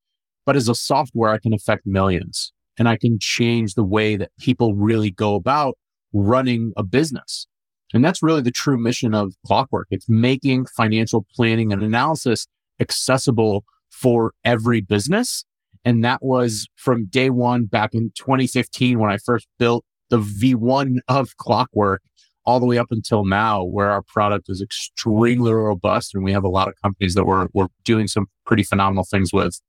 But 0.46 0.56
as 0.56 0.68
a 0.68 0.74
software, 0.74 1.30
I 1.30 1.38
can 1.38 1.52
affect 1.52 1.86
millions 1.86 2.52
and 2.78 2.88
I 2.88 2.96
can 2.96 3.18
change 3.20 3.74
the 3.74 3.84
way 3.84 4.16
that 4.16 4.30
people 4.38 4.74
really 4.74 5.10
go 5.10 5.34
about 5.34 5.76
running 6.12 6.72
a 6.76 6.82
business. 6.82 7.46
And 7.94 8.04
that's 8.04 8.22
really 8.22 8.42
the 8.42 8.50
true 8.50 8.76
mission 8.76 9.14
of 9.14 9.34
Clockwork. 9.46 9.86
It's 9.90 10.08
making 10.08 10.66
financial 10.66 11.24
planning 11.34 11.72
and 11.72 11.80
analysis 11.80 12.48
accessible 12.80 13.64
for 13.88 14.32
every 14.44 14.80
business. 14.80 15.44
And 15.84 16.04
that 16.04 16.22
was 16.22 16.66
from 16.74 17.06
day 17.06 17.30
one 17.30 17.66
back 17.66 17.90
in 17.94 18.10
2015 18.16 18.98
when 18.98 19.10
I 19.10 19.18
first 19.18 19.46
built 19.58 19.84
the 20.10 20.18
V1 20.18 20.98
of 21.08 21.36
Clockwork 21.36 22.02
all 22.44 22.58
the 22.58 22.66
way 22.66 22.78
up 22.78 22.88
until 22.90 23.24
now 23.24 23.62
where 23.62 23.90
our 23.90 24.02
product 24.02 24.46
is 24.48 24.60
extremely 24.60 25.52
robust 25.52 26.14
and 26.14 26.24
we 26.24 26.32
have 26.32 26.44
a 26.44 26.48
lot 26.48 26.68
of 26.68 26.74
companies 26.82 27.14
that 27.14 27.24
we're, 27.24 27.46
we're 27.54 27.68
doing 27.84 28.08
some 28.08 28.26
pretty 28.44 28.64
phenomenal 28.64 29.04
things 29.04 29.32
with. 29.32 29.60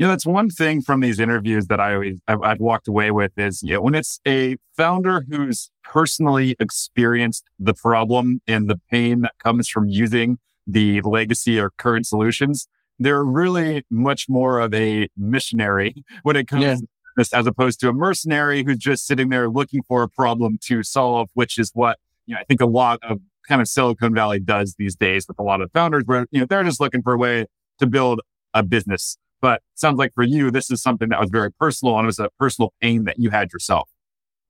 You 0.00 0.06
know, 0.06 0.12
that's 0.12 0.24
one 0.24 0.48
thing 0.48 0.80
from 0.80 1.00
these 1.00 1.20
interviews 1.20 1.66
that 1.66 1.78
I 1.78 1.92
always, 1.92 2.20
I've, 2.26 2.40
I've 2.40 2.58
walked 2.58 2.88
away 2.88 3.10
with 3.10 3.32
is, 3.36 3.62
you 3.62 3.74
know, 3.74 3.82
when 3.82 3.94
it's 3.94 4.18
a 4.26 4.56
founder 4.74 5.26
who's 5.28 5.70
personally 5.84 6.56
experienced 6.58 7.44
the 7.58 7.74
problem 7.74 8.40
and 8.46 8.70
the 8.70 8.80
pain 8.90 9.20
that 9.20 9.36
comes 9.38 9.68
from 9.68 9.90
using 9.90 10.38
the 10.66 11.02
legacy 11.02 11.60
or 11.60 11.68
current 11.76 12.06
solutions, 12.06 12.66
they're 12.98 13.22
really 13.22 13.84
much 13.90 14.26
more 14.26 14.58
of 14.58 14.72
a 14.72 15.06
missionary 15.18 16.02
when 16.22 16.34
it 16.34 16.48
comes 16.48 16.62
yeah. 16.62 17.24
as 17.34 17.46
opposed 17.46 17.78
to 17.80 17.90
a 17.90 17.92
mercenary 17.92 18.64
who's 18.64 18.78
just 18.78 19.06
sitting 19.06 19.28
there 19.28 19.50
looking 19.50 19.82
for 19.82 20.02
a 20.02 20.08
problem 20.08 20.58
to 20.62 20.82
solve, 20.82 21.28
which 21.34 21.58
is 21.58 21.72
what 21.74 21.98
you 22.24 22.34
know, 22.34 22.40
I 22.40 22.44
think 22.44 22.62
a 22.62 22.66
lot 22.66 23.00
of 23.02 23.20
kind 23.46 23.60
of 23.60 23.68
Silicon 23.68 24.14
Valley 24.14 24.40
does 24.40 24.76
these 24.78 24.96
days 24.96 25.28
with 25.28 25.38
a 25.38 25.42
lot 25.42 25.60
of 25.60 25.70
founders 25.72 26.04
where, 26.06 26.26
you 26.30 26.40
know, 26.40 26.46
they're 26.46 26.64
just 26.64 26.80
looking 26.80 27.02
for 27.02 27.12
a 27.12 27.18
way 27.18 27.44
to 27.80 27.86
build 27.86 28.22
a 28.54 28.62
business. 28.62 29.18
But 29.40 29.62
sounds 29.74 29.98
like 29.98 30.12
for 30.14 30.22
you, 30.22 30.50
this 30.50 30.70
is 30.70 30.82
something 30.82 31.08
that 31.08 31.20
was 31.20 31.30
very 31.30 31.50
personal 31.50 31.96
and 31.96 32.04
it 32.04 32.06
was 32.06 32.18
a 32.18 32.28
personal 32.38 32.72
pain 32.80 33.04
that 33.04 33.18
you 33.18 33.30
had 33.30 33.52
yourself. 33.52 33.88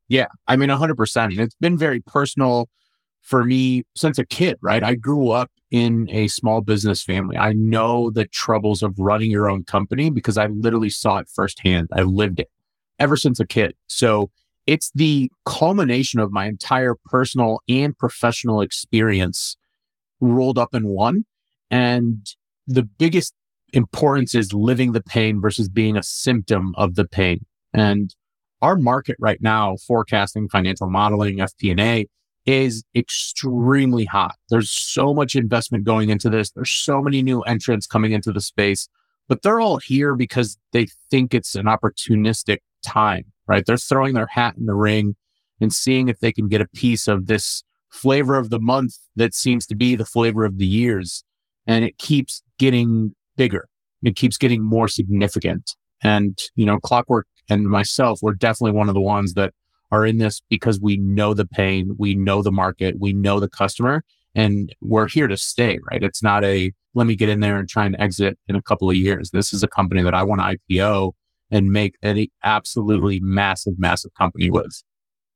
Yeah. 0.09 0.27
I 0.49 0.57
mean, 0.57 0.69
100%. 0.69 1.39
It's 1.39 1.55
been 1.61 1.79
very 1.79 2.01
personal 2.01 2.69
for 3.23 3.45
me 3.45 3.85
since 3.95 4.19
a 4.19 4.27
kid, 4.27 4.57
right? 4.61 4.83
I 4.83 4.95
grew 4.95 5.31
up 5.31 5.51
in 5.71 6.09
a 6.11 6.27
small 6.27 6.61
business 6.63 7.03
family. 7.03 7.37
I 7.37 7.53
know 7.53 8.11
the 8.11 8.27
troubles 8.27 8.83
of 8.83 8.99
running 8.99 9.31
your 9.31 9.49
own 9.49 9.63
company 9.65 10.11
because 10.11 10.37
I 10.37 10.47
literally 10.47 10.91
saw 10.91 11.19
it 11.19 11.29
firsthand. 11.29 11.89
I 11.93 12.03
lived 12.03 12.41
it 12.41 12.51
ever 12.99 13.17
since 13.17 13.39
a 13.39 13.47
kid. 13.47 13.75
So 13.87 14.31
it's 14.67 14.91
the 14.95 15.31
culmination 15.45 16.19
of 16.21 16.33
my 16.33 16.47
entire 16.47 16.95
personal 17.05 17.61
and 17.69 17.97
professional 17.97 18.61
experience 18.61 19.57
rolled 20.21 20.59
up 20.59 20.75
in 20.75 20.89
one. 20.89 21.25
And 21.71 22.27
the 22.67 22.83
biggest 22.83 23.35
importance 23.73 24.35
is 24.35 24.53
living 24.53 24.93
the 24.93 25.03
pain 25.03 25.41
versus 25.41 25.69
being 25.69 25.97
a 25.97 26.03
symptom 26.03 26.75
of 26.77 26.95
the 26.95 27.07
pain. 27.07 27.45
And 27.73 28.15
our 28.63 28.77
market 28.77 29.17
right 29.19 29.41
now, 29.41 29.77
forecasting, 29.87 30.49
financial 30.49 30.91
modeling, 30.91 31.39
FP&A 31.39 32.07
is 32.47 32.83
extremely 32.95 34.05
hot. 34.05 34.35
There's 34.49 34.71
so 34.71 35.15
much 35.15 35.37
investment 35.37 35.85
going 35.85 36.11
into 36.11 36.31
this. 36.31 36.51
There's 36.51 36.71
so 36.71 37.01
many 37.01 37.23
new 37.23 37.43
entrants 37.43 37.87
coming 37.87 38.13
into 38.13 38.33
the 38.33 38.41
space, 38.41 38.89
but 39.29 39.43
they're 39.43 39.61
all 39.61 39.79
here 39.79 40.15
because 40.15 40.59
they 40.73 40.89
think 41.11 41.35
it's 41.35 41.55
an 41.55 41.67
opportunistic 41.67 42.59
time, 42.85 43.25
right? 43.47 43.65
They're 43.65 43.77
throwing 43.77 44.15
their 44.15 44.27
hat 44.27 44.57
in 44.57 44.67
the 44.67 44.75
ring 44.75 45.17
and 45.61 45.73
seeing 45.73 46.09
if 46.09 46.21
they 46.21 46.33
can 46.33 46.49
get 46.49 46.61
a 46.61 46.69
piece 46.69 47.07
of 47.09 47.27
this 47.27 47.63
flavor 47.91 48.37
of 48.37 48.51
the 48.51 48.61
month 48.61 48.97
that 49.17 49.35
seems 49.35 49.67
to 49.67 49.75
be 49.75 49.95
the 49.95 50.05
flavor 50.05 50.45
of 50.45 50.59
the 50.59 50.67
years. 50.67 51.25
And 51.67 51.85
it 51.85 51.99
keeps 51.99 52.43
getting 52.59 53.15
bigger. 53.41 53.67
It 54.03 54.17
keeps 54.17 54.37
getting 54.37 54.63
more 54.63 54.87
significant. 54.87 55.75
And, 56.03 56.39
you 56.57 56.67
know, 56.67 56.79
Clockwork 56.79 57.27
and 57.49 57.65
myself, 57.67 58.19
we're 58.21 58.35
definitely 58.35 58.77
one 58.77 58.91
of 58.91 58.95
the 58.95 59.01
ones 59.01 59.33
that 59.33 59.55
are 59.91 60.05
in 60.05 60.19
this 60.19 60.43
because 60.51 60.79
we 60.79 60.99
know 60.99 61.33
the 61.33 61.47
pain, 61.47 61.97
we 61.99 62.15
know 62.15 62.43
the 62.43 62.53
market, 62.53 62.97
we 63.01 63.15
know 63.15 63.41
the 63.41 63.49
customer, 63.49 64.05
and 64.35 64.75
we're 64.83 65.09
here 65.09 65.27
to 65.27 65.39
stay, 65.39 65.79
right? 65.91 66.03
It's 66.03 66.23
not 66.23 66.45
a 66.45 66.71
let 66.95 67.07
me 67.07 67.17
get 67.17 67.31
in 67.31 67.41
there 67.41 67.57
and 67.57 67.67
try 67.67 67.87
and 67.87 67.97
exit 67.99 68.39
in 68.47 68.57
a 68.57 68.63
couple 68.63 68.91
of 68.91 68.97
years. 68.97 69.31
This 69.31 69.55
is 69.55 69.63
a 69.63 69.69
company 69.69 70.03
that 70.03 70.13
I 70.13 70.23
want 70.23 70.43
to 70.43 70.59
IPO 70.75 71.13
and 71.51 71.73
make 71.73 71.95
an 72.03 72.27
absolutely 72.45 73.21
massive, 73.21 73.79
massive 73.79 74.13
company 74.19 74.51
with. 74.51 74.83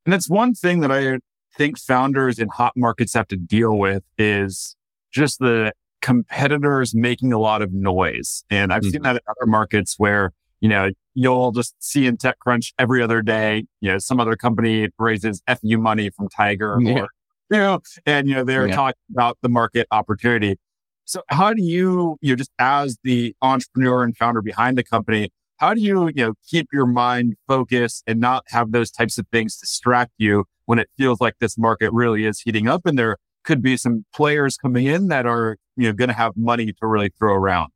And 0.04 0.12
that's 0.12 0.28
one 0.28 0.52
thing 0.52 0.80
that 0.80 0.92
I 0.92 1.20
think 1.56 1.78
founders 1.78 2.38
in 2.38 2.48
hot 2.48 2.72
markets 2.76 3.14
have 3.14 3.28
to 3.28 3.36
deal 3.36 3.78
with 3.78 4.02
is 4.18 4.76
just 5.10 5.38
the 5.38 5.72
competitors 6.04 6.94
making 6.94 7.32
a 7.32 7.38
lot 7.38 7.62
of 7.62 7.72
noise. 7.72 8.44
And 8.50 8.74
I've 8.74 8.82
mm-hmm. 8.82 8.90
seen 8.90 9.02
that 9.02 9.16
in 9.16 9.22
other 9.26 9.46
markets 9.46 9.94
where, 9.96 10.32
you 10.60 10.68
know, 10.68 10.90
you'll 11.14 11.50
just 11.50 11.74
see 11.82 12.06
in 12.06 12.18
TechCrunch 12.18 12.74
every 12.78 13.02
other 13.02 13.22
day, 13.22 13.64
you 13.80 13.90
know, 13.90 13.98
some 13.98 14.20
other 14.20 14.36
company 14.36 14.88
raises 14.98 15.40
FU 15.48 15.78
money 15.78 16.10
from 16.10 16.28
Tiger 16.28 16.76
yeah. 16.82 17.00
or, 17.00 17.08
you 17.50 17.56
know, 17.56 17.80
and, 18.04 18.28
you 18.28 18.34
know, 18.34 18.44
they're 18.44 18.68
yeah. 18.68 18.76
talking 18.76 19.00
about 19.10 19.38
the 19.40 19.48
market 19.48 19.86
opportunity. 19.92 20.58
So 21.06 21.22
how 21.28 21.54
do 21.54 21.62
you, 21.62 22.18
you 22.20 22.32
know, 22.32 22.36
just 22.36 22.52
as 22.58 22.98
the 23.02 23.34
entrepreneur 23.40 24.02
and 24.02 24.14
founder 24.14 24.42
behind 24.42 24.76
the 24.76 24.84
company, 24.84 25.30
how 25.56 25.72
do 25.72 25.80
you, 25.80 26.08
you 26.08 26.26
know, 26.26 26.34
keep 26.46 26.68
your 26.70 26.86
mind 26.86 27.36
focused 27.48 28.02
and 28.06 28.20
not 28.20 28.44
have 28.48 28.72
those 28.72 28.90
types 28.90 29.16
of 29.16 29.26
things 29.32 29.56
distract 29.56 30.12
you 30.18 30.44
when 30.66 30.78
it 30.78 30.88
feels 30.98 31.18
like 31.22 31.36
this 31.40 31.56
market 31.56 31.90
really 31.94 32.26
is 32.26 32.40
heating 32.40 32.68
up 32.68 32.84
and 32.84 32.98
there 32.98 33.16
could 33.44 33.62
be 33.62 33.76
some 33.76 34.04
players 34.14 34.56
coming 34.56 34.86
in 34.86 35.08
that 35.08 35.26
are, 35.26 35.56
you 35.76 35.88
know, 35.88 35.92
going 35.92 36.08
to 36.08 36.14
have 36.14 36.36
money 36.36 36.66
to 36.66 36.86
really 36.86 37.10
throw 37.18 37.34
around? 37.34 37.70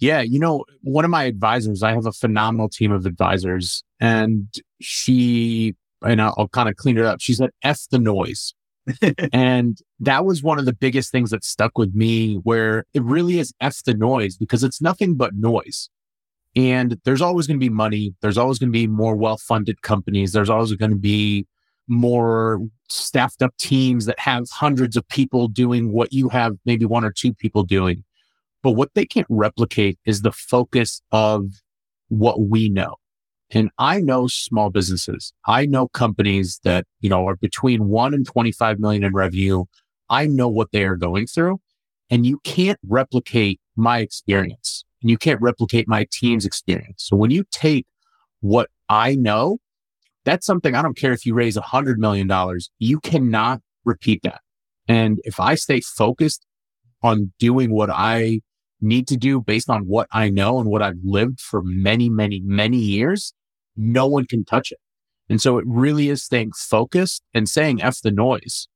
Yeah, 0.00 0.20
you 0.20 0.38
know, 0.38 0.64
one 0.82 1.04
of 1.04 1.10
my 1.10 1.24
advisors, 1.24 1.82
I 1.82 1.92
have 1.92 2.06
a 2.06 2.12
phenomenal 2.12 2.68
team 2.68 2.90
of 2.90 3.06
advisors, 3.06 3.84
and 4.00 4.48
she, 4.80 5.74
and 6.02 6.20
I'll, 6.20 6.34
I'll 6.36 6.48
kind 6.48 6.68
of 6.68 6.76
clean 6.76 6.98
it 6.98 7.04
up. 7.04 7.20
She 7.20 7.34
said, 7.34 7.50
F 7.62 7.80
the 7.90 7.98
noise. 7.98 8.54
and 9.32 9.78
that 10.00 10.24
was 10.26 10.42
one 10.42 10.58
of 10.58 10.66
the 10.66 10.74
biggest 10.74 11.10
things 11.10 11.30
that 11.30 11.44
stuck 11.44 11.78
with 11.78 11.94
me 11.94 12.34
where 12.42 12.84
it 12.92 13.02
really 13.02 13.38
is 13.38 13.54
F 13.60 13.82
the 13.84 13.94
noise 13.94 14.36
because 14.36 14.62
it's 14.62 14.82
nothing 14.82 15.14
but 15.16 15.34
noise. 15.34 15.88
And 16.56 16.98
there's 17.04 17.22
always 17.22 17.46
going 17.46 17.58
to 17.58 17.64
be 17.64 17.72
money. 17.72 18.14
There's 18.20 18.38
always 18.38 18.58
going 18.58 18.70
to 18.70 18.78
be 18.78 18.86
more 18.86 19.16
well 19.16 19.38
funded 19.38 19.82
companies. 19.82 20.32
There's 20.32 20.50
always 20.50 20.72
going 20.74 20.92
to 20.92 20.96
be 20.96 21.46
more 21.88 22.60
staffed 22.88 23.42
up 23.42 23.56
teams 23.58 24.06
that 24.06 24.18
have 24.18 24.44
hundreds 24.50 24.96
of 24.96 25.06
people 25.08 25.48
doing 25.48 25.92
what 25.92 26.12
you 26.12 26.28
have 26.28 26.56
maybe 26.64 26.84
one 26.84 27.04
or 27.04 27.12
two 27.12 27.32
people 27.34 27.62
doing. 27.62 28.04
But 28.62 28.72
what 28.72 28.90
they 28.94 29.04
can't 29.04 29.26
replicate 29.28 29.98
is 30.06 30.22
the 30.22 30.32
focus 30.32 31.02
of 31.12 31.46
what 32.08 32.40
we 32.40 32.68
know. 32.68 32.96
And 33.50 33.70
I 33.78 34.00
know 34.00 34.26
small 34.26 34.70
businesses. 34.70 35.32
I 35.46 35.66
know 35.66 35.88
companies 35.88 36.60
that, 36.64 36.86
you 37.00 37.10
know, 37.10 37.28
are 37.28 37.36
between 37.36 37.88
one 37.88 38.14
and 38.14 38.26
25 38.26 38.78
million 38.78 39.04
in 39.04 39.12
revenue. 39.12 39.64
I 40.08 40.26
know 40.26 40.48
what 40.48 40.72
they 40.72 40.84
are 40.84 40.96
going 40.96 41.26
through 41.26 41.60
and 42.10 42.26
you 42.26 42.38
can't 42.44 42.78
replicate 42.86 43.60
my 43.76 43.98
experience 43.98 44.84
and 45.02 45.10
you 45.10 45.18
can't 45.18 45.40
replicate 45.40 45.88
my 45.88 46.06
team's 46.10 46.46
experience. 46.46 47.04
So 47.04 47.16
when 47.16 47.30
you 47.30 47.44
take 47.50 47.86
what 48.40 48.70
I 48.88 49.14
know, 49.14 49.58
that's 50.24 50.46
something 50.46 50.74
I 50.74 50.82
don't 50.82 50.96
care 50.96 51.12
if 51.12 51.26
you 51.26 51.34
raise 51.34 51.56
a 51.56 51.62
hundred 51.62 51.98
million 51.98 52.26
dollars, 52.26 52.70
you 52.78 53.00
cannot 53.00 53.60
repeat 53.84 54.22
that. 54.22 54.40
And 54.88 55.20
if 55.24 55.40
I 55.40 55.54
stay 55.54 55.80
focused 55.80 56.44
on 57.02 57.32
doing 57.38 57.70
what 57.70 57.90
I 57.90 58.40
need 58.80 59.08
to 59.08 59.16
do 59.16 59.40
based 59.40 59.70
on 59.70 59.86
what 59.86 60.08
I 60.12 60.28
know 60.28 60.58
and 60.58 60.68
what 60.68 60.82
I've 60.82 60.98
lived 61.04 61.40
for 61.40 61.62
many, 61.62 62.08
many, 62.08 62.40
many 62.40 62.78
years, 62.78 63.32
no 63.76 64.06
one 64.06 64.26
can 64.26 64.44
touch 64.44 64.72
it. 64.72 64.78
And 65.28 65.40
so 65.40 65.58
it 65.58 65.64
really 65.66 66.08
is 66.10 66.22
staying 66.22 66.52
focused 66.52 67.22
and 67.32 67.48
saying 67.48 67.82
F 67.82 68.00
the 68.02 68.10
noise. 68.10 68.68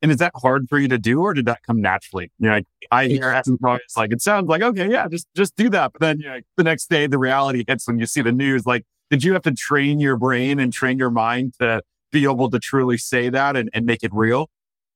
And 0.00 0.10
is 0.10 0.16
that 0.16 0.32
hard 0.34 0.68
for 0.68 0.80
you 0.80 0.88
to 0.88 0.98
do 0.98 1.20
or 1.20 1.32
did 1.32 1.46
that 1.46 1.62
come 1.64 1.80
naturally? 1.80 2.32
You 2.40 2.48
know, 2.48 2.54
like, 2.56 2.66
I 2.90 3.06
hear 3.06 3.30
F 3.30 3.44
the 3.44 3.56
noise, 3.60 3.80
like 3.96 4.12
it 4.12 4.20
sounds 4.20 4.48
like, 4.48 4.62
okay, 4.62 4.90
yeah, 4.90 5.06
just, 5.06 5.28
just 5.36 5.54
do 5.54 5.70
that. 5.70 5.92
But 5.92 6.00
then 6.00 6.18
you 6.18 6.26
know, 6.26 6.40
the 6.56 6.64
next 6.64 6.90
day, 6.90 7.06
the 7.06 7.18
reality 7.18 7.64
hits 7.68 7.86
when 7.86 8.00
you 8.00 8.06
see 8.06 8.20
the 8.20 8.32
news. 8.32 8.66
Like, 8.66 8.84
did 9.12 9.22
you 9.22 9.34
have 9.34 9.42
to 9.42 9.52
train 9.52 10.00
your 10.00 10.16
brain 10.16 10.58
and 10.58 10.72
train 10.72 10.96
your 10.96 11.10
mind 11.10 11.52
to 11.60 11.82
be 12.12 12.24
able 12.24 12.48
to 12.48 12.58
truly 12.58 12.96
say 12.96 13.28
that 13.28 13.56
and, 13.56 13.68
and 13.74 13.84
make 13.84 14.02
it 14.02 14.10
real? 14.14 14.48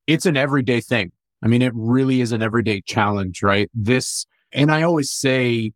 It's 0.06 0.24
an 0.24 0.38
everyday 0.38 0.80
thing. 0.80 1.12
I 1.42 1.48
mean, 1.48 1.60
it 1.60 1.74
really 1.74 2.22
is 2.22 2.32
an 2.32 2.40
everyday 2.40 2.80
challenge, 2.80 3.42
right? 3.42 3.70
This 3.74 4.24
and 4.52 4.72
I 4.72 4.80
always 4.80 5.10
say, 5.10 5.72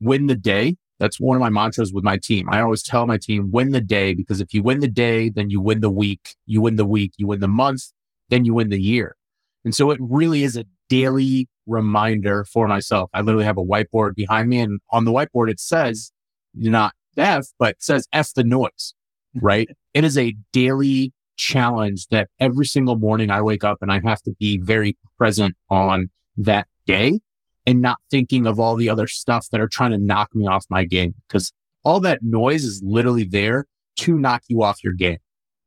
win 0.00 0.28
the 0.28 0.36
day. 0.36 0.76
That's 1.00 1.18
one 1.18 1.36
of 1.36 1.40
my 1.40 1.50
mantras 1.50 1.92
with 1.92 2.04
my 2.04 2.16
team. 2.16 2.48
I 2.48 2.60
always 2.60 2.84
tell 2.84 3.08
my 3.08 3.18
team, 3.18 3.50
win 3.50 3.72
the 3.72 3.80
day, 3.80 4.14
because 4.14 4.40
if 4.40 4.54
you 4.54 4.62
win 4.62 4.78
the 4.78 4.86
day, 4.86 5.28
then 5.28 5.50
you 5.50 5.60
win 5.60 5.80
the 5.80 5.90
week, 5.90 6.36
you 6.46 6.60
win 6.60 6.76
the 6.76 6.86
week, 6.86 7.14
you 7.16 7.26
win 7.26 7.40
the 7.40 7.48
month, 7.48 7.82
then 8.28 8.44
you 8.44 8.54
win 8.54 8.68
the 8.68 8.80
year. 8.80 9.16
And 9.64 9.74
so 9.74 9.90
it 9.90 9.98
really 10.00 10.44
is 10.44 10.56
a 10.56 10.64
daily 10.88 11.48
reminder 11.66 12.44
for 12.44 12.68
myself. 12.68 13.10
I 13.12 13.22
literally 13.22 13.46
have 13.46 13.58
a 13.58 13.64
whiteboard 13.64 14.14
behind 14.14 14.48
me 14.48 14.60
and 14.60 14.78
on 14.90 15.06
the 15.06 15.10
whiteboard, 15.10 15.50
it 15.50 15.58
says 15.58 16.12
you're 16.54 16.70
not 16.70 16.92
F, 17.16 17.46
but 17.58 17.82
says 17.82 18.06
F 18.12 18.32
the 18.34 18.44
noise, 18.44 18.94
right? 19.34 19.68
it 19.94 20.04
is 20.04 20.16
a 20.16 20.36
daily 20.52 21.12
challenge 21.36 22.06
that 22.08 22.28
every 22.38 22.66
single 22.66 22.96
morning 22.96 23.30
I 23.30 23.42
wake 23.42 23.64
up 23.64 23.78
and 23.80 23.90
I 23.90 24.00
have 24.04 24.22
to 24.22 24.32
be 24.38 24.58
very 24.58 24.96
present 25.16 25.56
on 25.68 26.10
that 26.36 26.66
day 26.86 27.20
and 27.66 27.80
not 27.80 27.98
thinking 28.10 28.46
of 28.46 28.60
all 28.60 28.76
the 28.76 28.88
other 28.88 29.06
stuff 29.06 29.46
that 29.50 29.60
are 29.60 29.68
trying 29.68 29.90
to 29.92 29.98
knock 29.98 30.34
me 30.34 30.46
off 30.46 30.64
my 30.68 30.84
game. 30.84 31.14
Because 31.28 31.52
all 31.84 32.00
that 32.00 32.22
noise 32.22 32.64
is 32.64 32.82
literally 32.84 33.24
there 33.24 33.66
to 33.98 34.18
knock 34.18 34.42
you 34.48 34.62
off 34.62 34.84
your 34.84 34.92
game. 34.92 35.18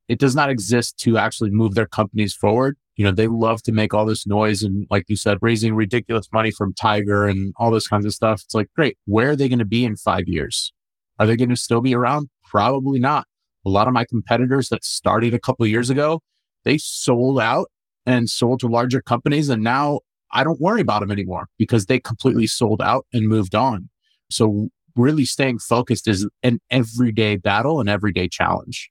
It 0.08 0.20
does 0.20 0.36
not 0.36 0.50
exist 0.50 0.98
to 1.00 1.18
actually 1.18 1.50
move 1.50 1.76
their 1.76 1.88
companies 1.88 2.34
forward. 2.34 2.78
You 2.96 3.06
know, 3.06 3.12
they 3.12 3.28
love 3.28 3.64
to 3.64 3.72
make 3.72 3.94
all 3.94 4.06
this 4.06 4.28
noise 4.28 4.62
and 4.62 4.86
like 4.92 5.06
you 5.08 5.16
said, 5.16 5.40
raising 5.42 5.74
ridiculous 5.74 6.28
money 6.32 6.52
from 6.52 6.74
Tiger 6.74 7.26
and 7.26 7.54
all 7.58 7.72
this 7.72 7.88
kinds 7.88 8.06
of 8.06 8.14
stuff. 8.14 8.42
It's 8.44 8.54
like, 8.54 8.68
great. 8.76 8.98
Where 9.06 9.32
are 9.32 9.36
they 9.36 9.50
going 9.50 9.60
to 9.60 9.66
be 9.66 9.84
in 9.84 9.96
five 9.96 10.28
years? 10.28 10.72
Are 11.20 11.28
they 11.28 11.36
going 11.36 11.50
to 11.50 11.56
still 11.56 11.82
be 11.82 11.96
around? 11.96 12.30
Probably 12.46 13.00
not. 13.00 13.28
A 13.66 13.70
lot 13.70 13.88
of 13.88 13.94
my 13.94 14.06
competitors 14.06 14.70
that 14.70 14.84
started 14.84 15.34
a 15.34 15.40
couple 15.40 15.66
years 15.66 15.90
ago, 15.90 16.22
they 16.66 16.78
sold 16.78 17.40
out 17.40 17.68
and 18.06 18.30
sold 18.30 18.60
to 18.62 18.68
larger 18.68 19.02
companies. 19.02 19.50
And 19.50 19.64
now 19.64 20.02
I 20.32 20.44
don't 20.44 20.60
worry 20.60 20.82
about 20.82 21.00
them 21.00 21.12
anymore 21.12 21.48
because 21.58 21.86
they 21.86 22.00
completely 22.00 22.48
sold 22.48 22.82
out 22.82 23.06
and 23.14 23.28
moved 23.28 23.56
on. 23.56 23.90
So 24.30 24.70
really 24.96 25.26
staying 25.26 25.60
focused 25.60 26.08
is 26.08 26.28
an 26.42 26.60
everyday 26.70 27.38
battle, 27.38 27.80
an 27.80 27.88
everyday 27.88 28.28
challenge. 28.28 28.90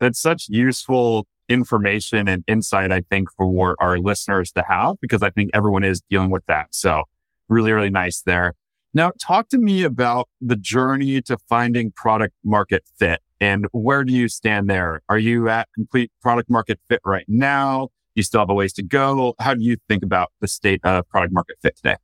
That's 0.00 0.20
such 0.20 0.46
useful 0.48 1.26
information 1.48 2.28
and 2.28 2.44
insight, 2.46 2.92
I 2.92 3.02
think, 3.10 3.28
for 3.36 3.76
our 3.80 3.98
listeners 3.98 4.52
to 4.52 4.64
have, 4.68 4.96
because 5.00 5.22
I 5.22 5.30
think 5.30 5.50
everyone 5.52 5.84
is 5.84 6.02
dealing 6.08 6.30
with 6.30 6.44
that. 6.46 6.68
So 6.70 7.04
really, 7.48 7.72
really 7.72 7.90
nice 7.90 8.22
there. 8.22 8.54
Now, 8.94 9.12
talk 9.20 9.48
to 9.50 9.58
me 9.58 9.84
about 9.84 10.28
the 10.40 10.56
journey 10.56 11.22
to 11.22 11.38
finding 11.48 11.92
product 11.92 12.34
market 12.44 12.84
fit 12.98 13.20
and 13.40 13.66
where 13.72 14.04
do 14.04 14.12
you 14.12 14.28
stand 14.28 14.68
there? 14.68 15.02
Are 15.08 15.18
you 15.18 15.48
at 15.48 15.68
complete 15.74 16.12
product 16.20 16.50
market 16.50 16.78
fit 16.88 17.00
right 17.04 17.24
now? 17.26 17.88
you 18.14 18.22
still 18.22 18.40
have 18.40 18.50
a 18.50 18.54
ways 18.54 18.72
to 18.74 18.82
go. 18.82 19.34
How 19.38 19.54
do 19.54 19.62
you 19.62 19.76
think 19.88 20.02
about 20.02 20.32
the 20.40 20.48
state 20.48 20.80
of 20.84 21.08
product 21.08 21.32
market 21.32 21.56
fit 21.62 21.76
today? 21.76 21.96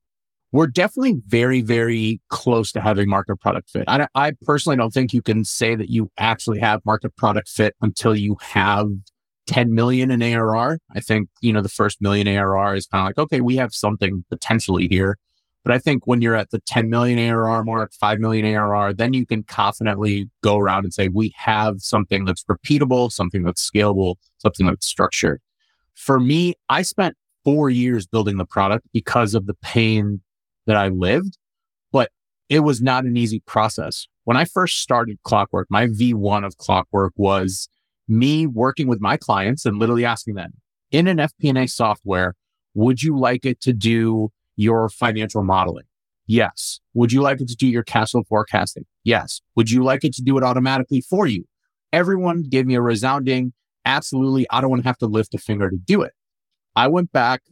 We're 0.50 0.66
definitely 0.66 1.16
very, 1.26 1.60
very 1.60 2.20
close 2.30 2.72
to 2.72 2.80
having 2.80 3.08
market 3.08 3.36
product 3.36 3.70
fit. 3.70 3.84
I, 3.86 4.06
I 4.14 4.32
personally 4.42 4.76
don't 4.76 4.92
think 4.92 5.12
you 5.12 5.20
can 5.20 5.44
say 5.44 5.74
that 5.74 5.90
you 5.90 6.10
actually 6.16 6.58
have 6.60 6.80
market 6.86 7.14
product 7.16 7.48
fit 7.48 7.74
until 7.82 8.16
you 8.16 8.36
have 8.40 8.88
10 9.46 9.74
million 9.74 10.10
in 10.10 10.22
ARR. 10.22 10.78
I 10.94 11.00
think, 11.00 11.28
you 11.42 11.52
know, 11.52 11.60
the 11.60 11.68
first 11.68 12.00
million 12.00 12.26
ARR 12.28 12.74
is 12.76 12.86
kind 12.86 13.02
of 13.02 13.06
like, 13.08 13.18
okay, 13.18 13.42
we 13.42 13.56
have 13.56 13.74
something 13.74 14.24
potentially 14.30 14.88
here. 14.88 15.18
But 15.64 15.74
I 15.74 15.78
think 15.78 16.06
when 16.06 16.22
you're 16.22 16.34
at 16.34 16.50
the 16.50 16.60
10 16.60 16.88
million 16.88 17.18
ARR 17.18 17.64
mark, 17.64 17.92
5 17.92 18.20
million 18.20 18.46
ARR, 18.46 18.94
then 18.94 19.12
you 19.12 19.26
can 19.26 19.42
confidently 19.42 20.30
go 20.42 20.56
around 20.56 20.84
and 20.84 20.94
say, 20.94 21.08
we 21.08 21.34
have 21.36 21.80
something 21.80 22.24
that's 22.24 22.44
repeatable, 22.44 23.10
something 23.12 23.42
that's 23.42 23.68
scalable, 23.68 24.16
something 24.38 24.66
that's 24.66 24.86
structured. 24.86 25.40
For 25.94 26.20
me, 26.20 26.54
I 26.68 26.82
spent 26.82 27.16
four 27.44 27.70
years 27.70 28.06
building 28.06 28.36
the 28.36 28.44
product 28.44 28.86
because 28.92 29.34
of 29.34 29.46
the 29.46 29.54
pain 29.54 30.20
that 30.66 30.76
I 30.76 30.88
lived, 30.88 31.36
but 31.92 32.10
it 32.48 32.60
was 32.60 32.80
not 32.80 33.04
an 33.04 33.16
easy 33.16 33.40
process. 33.40 34.06
When 34.24 34.36
I 34.36 34.44
first 34.44 34.80
started 34.80 35.18
Clockwork, 35.24 35.66
my 35.70 35.86
V1 35.86 36.46
of 36.46 36.56
Clockwork 36.58 37.12
was 37.16 37.68
me 38.06 38.46
working 38.46 38.86
with 38.86 39.00
my 39.00 39.16
clients 39.16 39.66
and 39.66 39.78
literally 39.78 40.04
asking 40.04 40.34
them 40.34 40.52
in 40.90 41.06
an 41.06 41.18
FP&A 41.18 41.66
software, 41.66 42.34
would 42.74 43.02
you 43.02 43.18
like 43.18 43.44
it 43.44 43.60
to 43.62 43.72
do 43.72 44.30
your 44.58 44.88
financial 44.88 45.42
modeling? 45.42 45.84
Yes. 46.26 46.80
Would 46.92 47.12
you 47.12 47.22
like 47.22 47.40
it 47.40 47.48
to 47.48 47.56
do 47.56 47.66
your 47.66 47.84
cash 47.84 48.10
flow 48.10 48.24
forecasting? 48.28 48.84
Yes. 49.04 49.40
Would 49.56 49.70
you 49.70 49.82
like 49.82 50.04
it 50.04 50.12
to 50.14 50.22
do 50.22 50.36
it 50.36 50.44
automatically 50.44 51.00
for 51.00 51.26
you? 51.26 51.44
Everyone 51.92 52.42
gave 52.42 52.66
me 52.66 52.74
a 52.74 52.82
resounding, 52.82 53.54
absolutely. 53.86 54.46
I 54.50 54.60
don't 54.60 54.68
want 54.68 54.82
to 54.82 54.88
have 54.88 54.98
to 54.98 55.06
lift 55.06 55.32
a 55.32 55.38
finger 55.38 55.70
to 55.70 55.76
do 55.76 56.02
it. 56.02 56.12
I 56.76 56.88
went 56.88 57.12
back, 57.12 57.42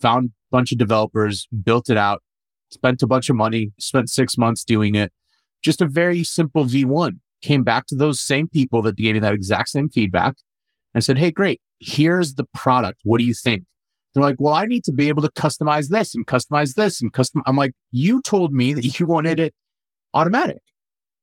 found 0.00 0.26
a 0.28 0.30
bunch 0.52 0.70
of 0.70 0.78
developers, 0.78 1.48
built 1.64 1.90
it 1.90 1.96
out, 1.96 2.22
spent 2.70 3.02
a 3.02 3.06
bunch 3.06 3.28
of 3.28 3.34
money, 3.34 3.72
spent 3.78 4.08
six 4.08 4.38
months 4.38 4.62
doing 4.62 4.94
it. 4.94 5.12
Just 5.62 5.80
a 5.80 5.86
very 5.86 6.22
simple 6.22 6.64
V1. 6.64 7.18
Came 7.40 7.64
back 7.64 7.86
to 7.86 7.96
those 7.96 8.20
same 8.20 8.46
people 8.46 8.82
that 8.82 8.96
gave 8.96 9.14
me 9.14 9.20
that 9.20 9.34
exact 9.34 9.70
same 9.70 9.88
feedback 9.88 10.36
and 10.94 11.02
said, 11.02 11.18
Hey, 11.18 11.32
great. 11.32 11.60
Here's 11.80 12.34
the 12.34 12.44
product. 12.54 13.00
What 13.02 13.18
do 13.18 13.24
you 13.24 13.34
think? 13.34 13.64
They're 14.14 14.22
like, 14.22 14.36
well, 14.38 14.54
I 14.54 14.66
need 14.66 14.84
to 14.84 14.92
be 14.92 15.08
able 15.08 15.22
to 15.22 15.30
customize 15.30 15.88
this 15.88 16.14
and 16.14 16.26
customize 16.26 16.74
this 16.74 17.00
and 17.00 17.12
custom. 17.12 17.42
I'm 17.46 17.56
like, 17.56 17.72
you 17.90 18.20
told 18.22 18.52
me 18.52 18.74
that 18.74 18.98
you 18.98 19.06
wanted 19.14 19.40
it 19.40 19.54
automatic. 20.14 20.62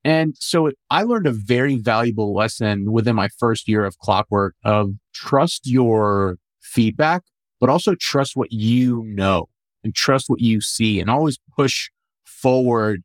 And 0.04 0.36
so 0.40 0.72
I 0.90 1.04
learned 1.04 1.28
a 1.28 1.32
very 1.32 1.76
valuable 1.76 2.34
lesson 2.34 2.92
within 2.92 3.16
my 3.16 3.28
first 3.38 3.68
year 3.68 3.86
of 3.86 3.98
clockwork 4.00 4.56
of 4.64 4.94
trust 5.14 5.68
your 5.68 6.38
feedback, 6.62 7.24
but 7.60 7.70
also 7.70 7.96
trust 7.96 8.36
what 8.36 8.52
you 8.52 9.04
know 9.06 9.50
and 9.84 9.94
trust 9.94 10.30
what 10.30 10.40
you 10.40 10.62
see 10.62 11.00
and 11.00 11.10
always 11.10 11.38
push 11.56 11.90
forward 12.24 13.04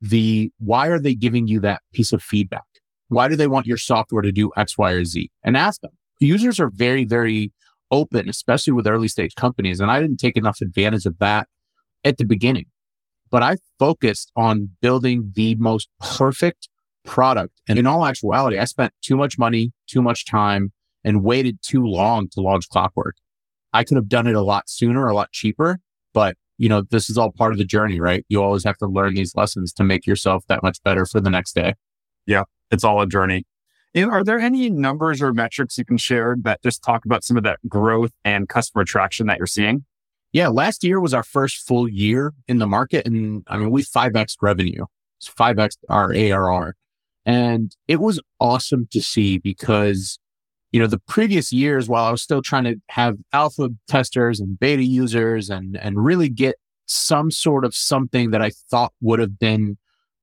the 0.00 0.52
why 0.58 0.86
are 0.88 1.00
they 1.00 1.14
giving 1.14 1.48
you 1.48 1.60
that 1.60 1.82
piece 1.92 2.12
of 2.12 2.22
feedback? 2.22 2.64
Why 3.08 3.28
do 3.28 3.36
they 3.36 3.46
want 3.46 3.66
your 3.66 3.78
software 3.78 4.22
to 4.22 4.32
do 4.32 4.52
X, 4.56 4.76
Y, 4.78 4.92
or 4.92 5.04
Z? 5.04 5.30
And 5.42 5.56
ask 5.56 5.80
them. 5.80 5.92
Users 6.18 6.58
are 6.58 6.70
very, 6.70 7.04
very 7.04 7.52
open, 7.90 8.28
especially 8.28 8.72
with 8.72 8.86
early 8.86 9.08
stage 9.08 9.34
companies. 9.34 9.80
And 9.80 9.90
I 9.90 10.00
didn't 10.00 10.18
take 10.18 10.36
enough 10.36 10.60
advantage 10.60 11.06
of 11.06 11.18
that 11.18 11.48
at 12.04 12.18
the 12.18 12.24
beginning, 12.24 12.66
but 13.30 13.42
I 13.42 13.56
focused 13.78 14.32
on 14.36 14.70
building 14.80 15.32
the 15.34 15.54
most 15.56 15.88
perfect 16.00 16.68
product. 17.04 17.60
And 17.68 17.78
in 17.78 17.86
all 17.86 18.04
actuality, 18.04 18.58
I 18.58 18.64
spent 18.64 18.92
too 19.02 19.16
much 19.16 19.38
money, 19.38 19.72
too 19.86 20.02
much 20.02 20.26
time 20.26 20.72
and 21.04 21.22
waited 21.22 21.58
too 21.62 21.84
long 21.84 22.28
to 22.30 22.40
launch 22.40 22.68
Clockwork. 22.68 23.16
I 23.72 23.84
could 23.84 23.96
have 23.96 24.08
done 24.08 24.26
it 24.26 24.34
a 24.34 24.42
lot 24.42 24.68
sooner, 24.68 25.06
a 25.06 25.14
lot 25.14 25.32
cheaper, 25.32 25.78
but 26.12 26.36
you 26.58 26.68
know, 26.68 26.82
this 26.82 27.10
is 27.10 27.18
all 27.18 27.30
part 27.30 27.52
of 27.52 27.58
the 27.58 27.64
journey, 27.64 28.00
right? 28.00 28.24
You 28.28 28.42
always 28.42 28.64
have 28.64 28.78
to 28.78 28.86
learn 28.86 29.14
these 29.14 29.34
lessons 29.34 29.72
to 29.74 29.84
make 29.84 30.06
yourself 30.06 30.44
that 30.48 30.62
much 30.62 30.82
better 30.82 31.04
for 31.04 31.20
the 31.20 31.30
next 31.30 31.54
day. 31.54 31.74
Yeah, 32.26 32.44
it's 32.70 32.84
all 32.84 33.00
a 33.00 33.06
journey. 33.06 33.44
Are 34.04 34.22
there 34.22 34.38
any 34.38 34.68
numbers 34.68 35.22
or 35.22 35.32
metrics 35.32 35.78
you 35.78 35.84
can 35.84 35.96
share 35.96 36.36
that 36.42 36.62
just 36.62 36.82
talk 36.82 37.06
about 37.06 37.24
some 37.24 37.38
of 37.38 37.44
that 37.44 37.58
growth 37.66 38.12
and 38.24 38.48
customer 38.48 38.84
traction 38.84 39.26
that 39.28 39.38
you're 39.38 39.46
seeing? 39.46 39.84
Yeah, 40.32 40.48
last 40.48 40.84
year 40.84 41.00
was 41.00 41.14
our 41.14 41.22
first 41.22 41.66
full 41.66 41.88
year 41.88 42.34
in 42.46 42.58
the 42.58 42.66
market. 42.66 43.06
And 43.06 43.42
I 43.46 43.56
mean, 43.56 43.70
we 43.70 43.82
5x 43.82 44.36
revenue, 44.42 44.84
it's 45.18 45.30
5x 45.30 45.78
our 45.88 46.12
ARR. 46.12 46.74
And 47.24 47.74
it 47.88 48.00
was 48.00 48.20
awesome 48.38 48.86
to 48.92 49.00
see 49.00 49.38
because, 49.38 50.18
you 50.72 50.80
know, 50.80 50.86
the 50.86 51.00
previous 51.08 51.52
years, 51.52 51.88
while 51.88 52.04
I 52.04 52.10
was 52.10 52.22
still 52.22 52.42
trying 52.42 52.64
to 52.64 52.76
have 52.90 53.16
alpha 53.32 53.70
testers 53.88 54.40
and 54.40 54.60
beta 54.60 54.84
users 54.84 55.48
and, 55.48 55.76
and 55.78 56.04
really 56.04 56.28
get 56.28 56.56
some 56.84 57.30
sort 57.30 57.64
of 57.64 57.74
something 57.74 58.30
that 58.30 58.42
I 58.42 58.50
thought 58.70 58.92
would 59.00 59.20
have 59.20 59.38
been 59.38 59.78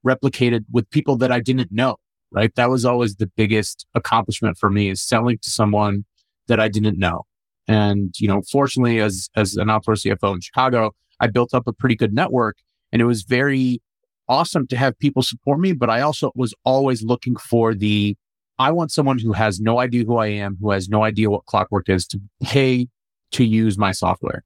replicated 0.05 0.65
with 0.71 0.89
people 0.91 1.15
that 1.17 1.31
I 1.31 1.39
didn't 1.39 1.71
know 1.71 1.97
right? 2.33 2.53
That 2.55 2.69
was 2.69 2.85
always 2.85 3.15
the 3.15 3.27
biggest 3.27 3.85
accomplishment 3.95 4.57
for 4.57 4.69
me 4.69 4.89
is 4.89 5.01
selling 5.01 5.37
to 5.39 5.49
someone 5.49 6.05
that 6.47 6.59
I 6.59 6.67
didn't 6.67 6.99
know. 6.99 7.23
And, 7.67 8.13
you 8.19 8.27
know, 8.27 8.41
fortunately, 8.51 8.99
as, 8.99 9.29
as 9.35 9.55
an 9.55 9.69
outdoor 9.69 9.95
CFO 9.95 10.33
in 10.33 10.41
Chicago, 10.41 10.91
I 11.19 11.27
built 11.27 11.53
up 11.53 11.67
a 11.67 11.73
pretty 11.73 11.95
good 11.95 12.13
network 12.13 12.57
and 12.91 13.01
it 13.01 13.05
was 13.05 13.23
very 13.23 13.81
awesome 14.27 14.67
to 14.67 14.77
have 14.77 14.97
people 14.99 15.21
support 15.21 15.59
me. 15.59 15.73
But 15.73 15.89
I 15.89 16.01
also 16.01 16.31
was 16.35 16.53
always 16.65 17.03
looking 17.03 17.35
for 17.35 17.73
the, 17.73 18.17
I 18.59 18.71
want 18.71 18.91
someone 18.91 19.19
who 19.19 19.33
has 19.33 19.59
no 19.59 19.79
idea 19.79 20.03
who 20.03 20.17
I 20.17 20.27
am, 20.27 20.57
who 20.59 20.71
has 20.71 20.89
no 20.89 21.03
idea 21.03 21.29
what 21.29 21.45
Clockwork 21.45 21.89
is 21.89 22.05
to 22.07 22.19
pay 22.41 22.87
to 23.31 23.43
use 23.43 23.77
my 23.77 23.91
software. 23.91 24.43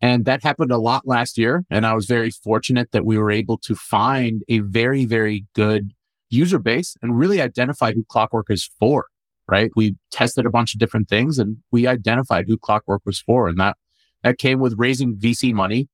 And 0.00 0.24
that 0.26 0.42
happened 0.42 0.72
a 0.72 0.78
lot 0.78 1.06
last 1.06 1.38
year. 1.38 1.64
And 1.70 1.86
I 1.86 1.94
was 1.94 2.06
very 2.06 2.30
fortunate 2.30 2.92
that 2.92 3.06
we 3.06 3.16
were 3.16 3.30
able 3.30 3.58
to 3.58 3.74
find 3.74 4.42
a 4.48 4.58
very, 4.58 5.06
very 5.06 5.46
good 5.54 5.92
user 6.36 6.58
base 6.58 6.96
and 7.02 7.18
really 7.18 7.40
identify 7.40 7.92
who 7.92 8.04
Clockwork 8.08 8.46
is 8.50 8.70
for, 8.78 9.06
right? 9.48 9.70
We 9.76 9.96
tested 10.10 10.46
a 10.46 10.50
bunch 10.50 10.74
of 10.74 10.80
different 10.80 11.08
things 11.08 11.38
and 11.38 11.58
we 11.70 11.86
identified 11.86 12.46
who 12.46 12.58
Clockwork 12.58 13.02
was 13.04 13.20
for. 13.20 13.48
And 13.48 13.58
that, 13.58 13.76
that 14.22 14.38
came 14.38 14.60
with 14.60 14.74
raising 14.78 15.16
VC 15.16 15.52
money, 15.52 15.88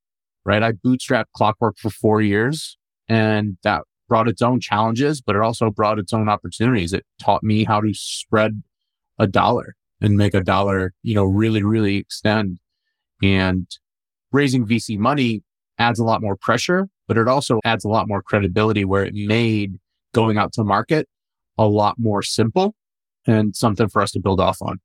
right? 0.45 0.63
I 0.63 0.73
bootstrapped 0.73 1.33
Clockwork 1.35 1.79
for 1.79 1.91
four 1.91 2.21
years 2.21 2.77
and 3.09 3.57
that 3.63 3.83
brought 4.09 4.29
its 4.29 4.43
own 4.43 4.61
challenges, 4.61 5.21
but 5.21 5.37
it 5.37 5.43
also 5.43 5.71
brought 5.71 5.99
its 5.99 6.13
own 6.13 6.29
opportunities. 6.29 6.93
It 6.93 7.07
taught 7.21 7.43
me 7.43 7.65
how 7.65 7.81
to 7.81 7.95
spread 7.95 8.63
a 9.19 9.27
dollar 9.27 9.75
and 10.01 10.17
make 10.17 10.35
a 10.35 10.43
dollar, 10.43 10.93
you 11.03 11.15
know, 11.15 11.25
really, 11.25 11.63
really 11.63 11.97
extend. 11.97 12.59
And 13.23 13.67
raising 14.33 14.67
VC 14.67 14.99
money 14.99 15.43
adds 15.79 15.99
a 15.99 16.05
lot 16.05 16.21
more 16.21 16.37
pressure, 16.37 16.89
but 17.07 17.17
it 17.17 17.29
also 17.29 17.61
adds 17.65 17.85
a 17.85 17.89
lot 17.89 18.09
more 18.09 18.23
credibility 18.23 18.85
where 18.85 19.05
it 19.05 19.15
made 19.15 19.79
going 20.13 20.39
out 20.39 20.53
to 20.55 20.65
market 20.65 21.09
a 21.59 21.67
lot 21.67 21.97
more 21.99 22.23
simple 22.23 22.75
and 23.27 23.55
something 23.55 23.89
for 23.89 24.03
us 24.03 24.11
to 24.13 24.21
build 24.21 24.41
off 24.41 24.59
on. 24.63 24.81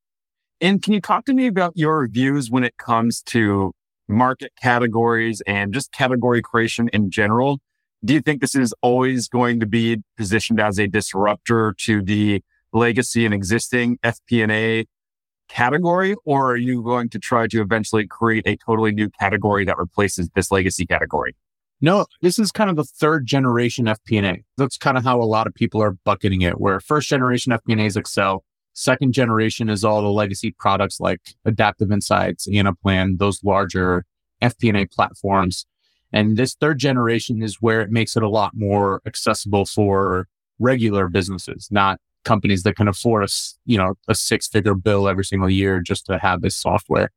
And 0.60 0.82
can 0.82 0.92
you 0.92 1.00
talk 1.00 1.24
to 1.26 1.34
me 1.34 1.46
about 1.46 1.72
your 1.76 2.06
views 2.08 2.50
when 2.50 2.64
it 2.64 2.76
comes 2.76 3.22
to 3.22 3.72
market 4.08 4.52
categories 4.60 5.40
and 5.46 5.72
just 5.72 5.92
category 5.92 6.42
creation 6.42 6.88
in 6.92 7.10
general? 7.10 7.60
Do 8.04 8.14
you 8.14 8.20
think 8.20 8.40
this 8.40 8.54
is 8.54 8.74
always 8.80 9.28
going 9.28 9.60
to 9.60 9.66
be 9.66 9.98
positioned 10.16 10.60
as 10.60 10.78
a 10.78 10.86
disruptor 10.86 11.74
to 11.78 12.02
the 12.02 12.42
legacy 12.72 13.24
and 13.24 13.34
existing 13.34 13.98
FP&A 14.04 14.86
category, 15.48 16.14
or 16.24 16.52
are 16.52 16.56
you 16.56 16.82
going 16.82 17.08
to 17.08 17.18
try 17.18 17.46
to 17.48 17.60
eventually 17.60 18.06
create 18.06 18.46
a 18.46 18.56
totally 18.56 18.92
new 18.92 19.08
category 19.10 19.64
that 19.64 19.78
replaces 19.78 20.28
this 20.34 20.50
legacy 20.50 20.86
category? 20.86 21.34
No, 21.80 22.06
this 22.22 22.38
is 22.38 22.50
kind 22.50 22.70
of 22.70 22.76
the 22.76 22.84
third 22.84 23.24
generation 23.24 23.86
FP&A. 23.86 24.42
That's 24.56 24.76
kind 24.76 24.98
of 24.98 25.04
how 25.04 25.20
a 25.20 25.24
lot 25.24 25.46
of 25.46 25.54
people 25.54 25.80
are 25.80 25.92
bucketing 25.92 26.42
it, 26.42 26.60
where 26.60 26.80
first 26.80 27.08
generation 27.08 27.52
FP&A 27.52 27.84
is 27.84 27.96
Excel. 27.96 28.44
Second 28.72 29.12
generation 29.12 29.68
is 29.68 29.84
all 29.84 30.02
the 30.02 30.08
legacy 30.08 30.54
products 30.58 31.00
like 31.00 31.20
Adaptive 31.44 31.92
Insights, 31.92 32.48
Anaplan, 32.48 33.18
those 33.18 33.42
larger 33.44 34.04
FP&A 34.42 34.86
platforms. 34.86 35.66
And 36.12 36.36
this 36.36 36.54
third 36.54 36.78
generation 36.78 37.42
is 37.42 37.58
where 37.60 37.80
it 37.80 37.90
makes 37.90 38.16
it 38.16 38.22
a 38.22 38.28
lot 38.28 38.52
more 38.54 39.00
accessible 39.06 39.66
for 39.66 40.26
regular 40.58 41.08
businesses, 41.08 41.68
not 41.70 42.00
companies 42.24 42.62
that 42.64 42.76
can 42.76 42.88
afford 42.88 43.24
a, 43.24 43.28
you 43.66 43.78
know, 43.78 43.94
a 44.08 44.14
six 44.14 44.48
figure 44.48 44.74
bill 44.74 45.08
every 45.08 45.24
single 45.24 45.50
year 45.50 45.80
just 45.80 46.06
to 46.06 46.18
have 46.18 46.42
this 46.42 46.56
software. 46.56 47.10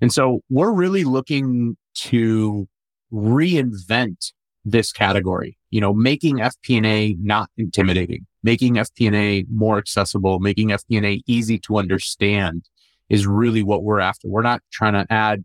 And 0.00 0.12
so 0.12 0.40
we're 0.50 0.72
really 0.72 1.04
looking 1.04 1.76
to 1.94 2.68
reinvent 3.14 4.32
this 4.64 4.92
category, 4.92 5.56
you 5.70 5.80
know, 5.80 5.94
making 5.94 6.38
FP&A 6.38 7.14
not 7.20 7.48
intimidating, 7.56 8.26
making 8.42 8.74
FP&A 8.74 9.44
more 9.52 9.78
accessible, 9.78 10.40
making 10.40 10.68
FP&A 10.70 11.22
easy 11.26 11.58
to 11.60 11.76
understand 11.76 12.68
is 13.08 13.26
really 13.26 13.62
what 13.62 13.84
we're 13.84 14.00
after. 14.00 14.28
We're 14.28 14.42
not 14.42 14.62
trying 14.72 14.94
to 14.94 15.06
add 15.12 15.44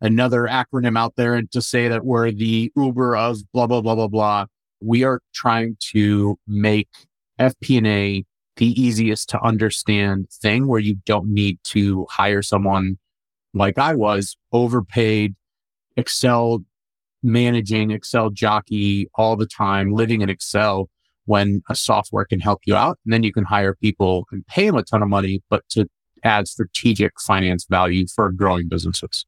another 0.00 0.42
acronym 0.42 0.96
out 0.96 1.16
there 1.16 1.34
and 1.34 1.50
to 1.52 1.60
say 1.60 1.88
that 1.88 2.04
we're 2.04 2.30
the 2.30 2.72
Uber 2.76 3.16
of 3.16 3.38
blah, 3.52 3.66
blah, 3.66 3.80
blah, 3.80 3.96
blah, 3.96 4.08
blah. 4.08 4.46
We 4.80 5.04
are 5.04 5.20
trying 5.34 5.76
to 5.92 6.38
make 6.46 6.88
FP&A 7.38 8.24
the 8.56 8.80
easiest 8.80 9.28
to 9.30 9.40
understand 9.42 10.28
thing 10.30 10.68
where 10.68 10.80
you 10.80 10.96
don't 11.06 11.28
need 11.28 11.58
to 11.64 12.06
hire 12.08 12.42
someone 12.42 12.98
like 13.52 13.78
I 13.78 13.94
was 13.94 14.36
overpaid 14.52 15.34
Excel 15.96 16.64
managing 17.22 17.90
Excel 17.90 18.30
jockey 18.30 19.08
all 19.14 19.36
the 19.36 19.46
time, 19.46 19.92
living 19.92 20.22
in 20.22 20.30
Excel 20.30 20.88
when 21.26 21.62
a 21.68 21.76
software 21.76 22.24
can 22.24 22.40
help 22.40 22.60
you 22.64 22.74
out. 22.74 22.98
And 23.04 23.12
then 23.12 23.22
you 23.22 23.32
can 23.32 23.44
hire 23.44 23.74
people 23.74 24.26
and 24.32 24.46
pay 24.46 24.66
them 24.66 24.76
a 24.76 24.82
ton 24.82 25.02
of 25.02 25.08
money, 25.08 25.42
but 25.48 25.62
to 25.70 25.86
add 26.24 26.48
strategic 26.48 27.20
finance 27.20 27.66
value 27.68 28.06
for 28.14 28.30
growing 28.30 28.68
businesses. 28.68 29.24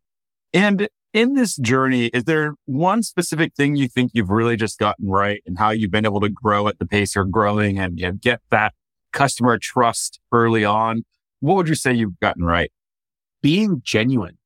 And 0.53 0.89
in 1.13 1.35
this 1.35 1.57
journey, 1.57 2.07
is 2.07 2.25
there 2.25 2.55
one 2.65 3.03
specific 3.03 3.55
thing 3.55 3.77
you 3.77 3.89
think 3.89 4.13
you've 4.15 4.31
really 4.31 4.57
just 4.57 4.79
gotten 4.79 5.09
right 5.09 5.43
and 5.47 5.59
how 5.59 5.71
you've 5.71 5.91
been 5.91 6.07
able 6.07 6.21
to 6.21 6.29
grow 6.29 6.69
at 6.69 6.79
the 6.79 6.87
pace 6.87 7.15
you're 7.15 7.25
growing 7.25 7.79
and 7.79 7.99
you 7.99 8.07
know, 8.07 8.13
get 8.13 8.41
that 8.51 8.75
customer 9.13 9.59
trust 9.59 10.21
early 10.33 10.65
on? 10.65 11.05
What 11.41 11.57
would 11.57 11.69
you 11.69 11.75
say 11.75 11.93
you've 11.93 12.19
gotten 12.21 12.45
right? 12.45 12.71
Being 13.43 13.83
genuine, 13.85 14.39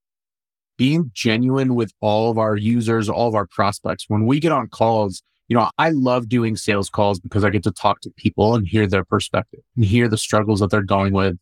being 0.77 1.11
genuine 1.15 1.75
with 1.75 1.93
all 2.01 2.31
of 2.31 2.39
our 2.39 2.57
users, 2.57 3.09
all 3.09 3.29
of 3.29 3.35
our 3.35 3.47
prospects. 3.47 4.05
When 4.09 4.27
we 4.27 4.41
get 4.41 4.53
on 4.53 4.69
calls, 4.69 5.23
you 5.49 5.57
know, 5.57 5.71
I 5.79 5.91
love 5.91 6.29
doing 6.29 6.57
sales 6.57 6.91
calls 6.91 7.21
because 7.21 7.45
I 7.45 7.51
get 7.51 7.63
to 7.65 7.71
talk 7.71 8.01
to 8.01 8.11
people 8.17 8.55
and 8.55 8.67
hear 8.67 8.87
their 8.87 9.05
perspective 9.05 9.61
and 9.77 9.85
hear 9.85 10.09
the 10.09 10.19
struggles 10.19 10.61
that 10.61 10.71
they're 10.71 10.83
going 10.83 11.13
with 11.13 11.39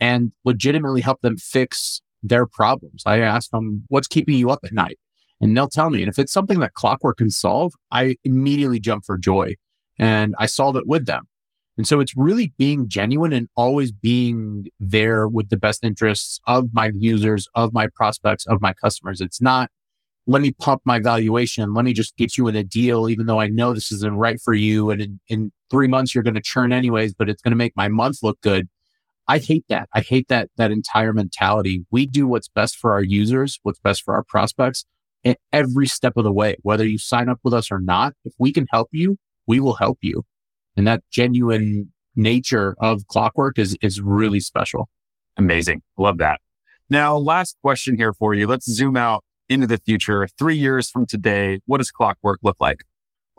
and 0.00 0.32
legitimately 0.44 1.00
help 1.00 1.20
them 1.20 1.36
fix 1.36 2.00
their 2.22 2.46
problems. 2.46 3.02
I 3.04 3.18
ask 3.18 3.50
them, 3.50 3.84
what's 3.88 4.08
keeping 4.08 4.36
you 4.36 4.50
up 4.50 4.60
at 4.64 4.72
night? 4.72 4.98
And 5.40 5.56
they'll 5.56 5.68
tell 5.68 5.90
me. 5.90 6.02
And 6.02 6.08
if 6.08 6.18
it's 6.18 6.32
something 6.32 6.60
that 6.60 6.74
Clockwork 6.74 7.18
can 7.18 7.30
solve, 7.30 7.74
I 7.90 8.16
immediately 8.24 8.80
jump 8.80 9.04
for 9.04 9.18
joy 9.18 9.56
and 9.98 10.34
I 10.38 10.46
solve 10.46 10.76
it 10.76 10.86
with 10.86 11.06
them. 11.06 11.26
And 11.82 11.86
so 11.88 11.98
it's 11.98 12.16
really 12.16 12.52
being 12.58 12.88
genuine 12.88 13.32
and 13.32 13.48
always 13.56 13.90
being 13.90 14.68
there 14.78 15.26
with 15.26 15.48
the 15.48 15.56
best 15.56 15.82
interests 15.82 16.38
of 16.46 16.68
my 16.72 16.92
users, 16.94 17.48
of 17.56 17.72
my 17.72 17.88
prospects, 17.88 18.46
of 18.46 18.60
my 18.60 18.72
customers. 18.72 19.20
It's 19.20 19.40
not, 19.40 19.68
let 20.28 20.42
me 20.42 20.52
pump 20.52 20.82
my 20.84 21.00
valuation. 21.00 21.74
Let 21.74 21.84
me 21.84 21.92
just 21.92 22.16
get 22.16 22.38
you 22.38 22.46
in 22.46 22.54
a 22.54 22.62
deal, 22.62 23.08
even 23.08 23.26
though 23.26 23.40
I 23.40 23.48
know 23.48 23.74
this 23.74 23.90
isn't 23.90 24.14
right 24.14 24.40
for 24.40 24.54
you. 24.54 24.92
And 24.92 25.02
in, 25.02 25.20
in 25.26 25.52
three 25.72 25.88
months, 25.88 26.14
you're 26.14 26.22
going 26.22 26.36
to 26.36 26.40
churn 26.40 26.72
anyways, 26.72 27.14
but 27.14 27.28
it's 27.28 27.42
going 27.42 27.50
to 27.50 27.56
make 27.56 27.76
my 27.76 27.88
month 27.88 28.18
look 28.22 28.40
good. 28.42 28.68
I 29.26 29.38
hate 29.38 29.64
that. 29.68 29.88
I 29.92 30.02
hate 30.02 30.28
that, 30.28 30.50
that 30.58 30.70
entire 30.70 31.12
mentality. 31.12 31.84
We 31.90 32.06
do 32.06 32.28
what's 32.28 32.46
best 32.46 32.76
for 32.76 32.92
our 32.92 33.02
users, 33.02 33.58
what's 33.64 33.80
best 33.80 34.04
for 34.04 34.14
our 34.14 34.22
prospects 34.22 34.84
at 35.24 35.38
every 35.52 35.88
step 35.88 36.16
of 36.16 36.22
the 36.22 36.32
way, 36.32 36.58
whether 36.62 36.86
you 36.86 36.98
sign 36.98 37.28
up 37.28 37.40
with 37.42 37.54
us 37.54 37.72
or 37.72 37.80
not. 37.80 38.12
If 38.24 38.34
we 38.38 38.52
can 38.52 38.68
help 38.70 38.90
you, 38.92 39.18
we 39.48 39.58
will 39.58 39.74
help 39.74 39.98
you. 40.00 40.22
And 40.76 40.86
that 40.86 41.02
genuine 41.10 41.92
nature 42.16 42.76
of 42.80 43.06
clockwork 43.08 43.58
is, 43.58 43.76
is 43.82 44.00
really 44.00 44.40
special. 44.40 44.88
Amazing. 45.36 45.82
Love 45.98 46.18
that. 46.18 46.40
Now, 46.90 47.16
last 47.16 47.56
question 47.62 47.96
here 47.96 48.12
for 48.12 48.34
you. 48.34 48.46
Let's 48.46 48.70
zoom 48.70 48.96
out 48.96 49.24
into 49.48 49.66
the 49.66 49.78
future. 49.78 50.28
Three 50.38 50.56
years 50.56 50.90
from 50.90 51.06
today, 51.06 51.60
what 51.66 51.78
does 51.78 51.90
clockwork 51.90 52.40
look 52.42 52.56
like? 52.60 52.84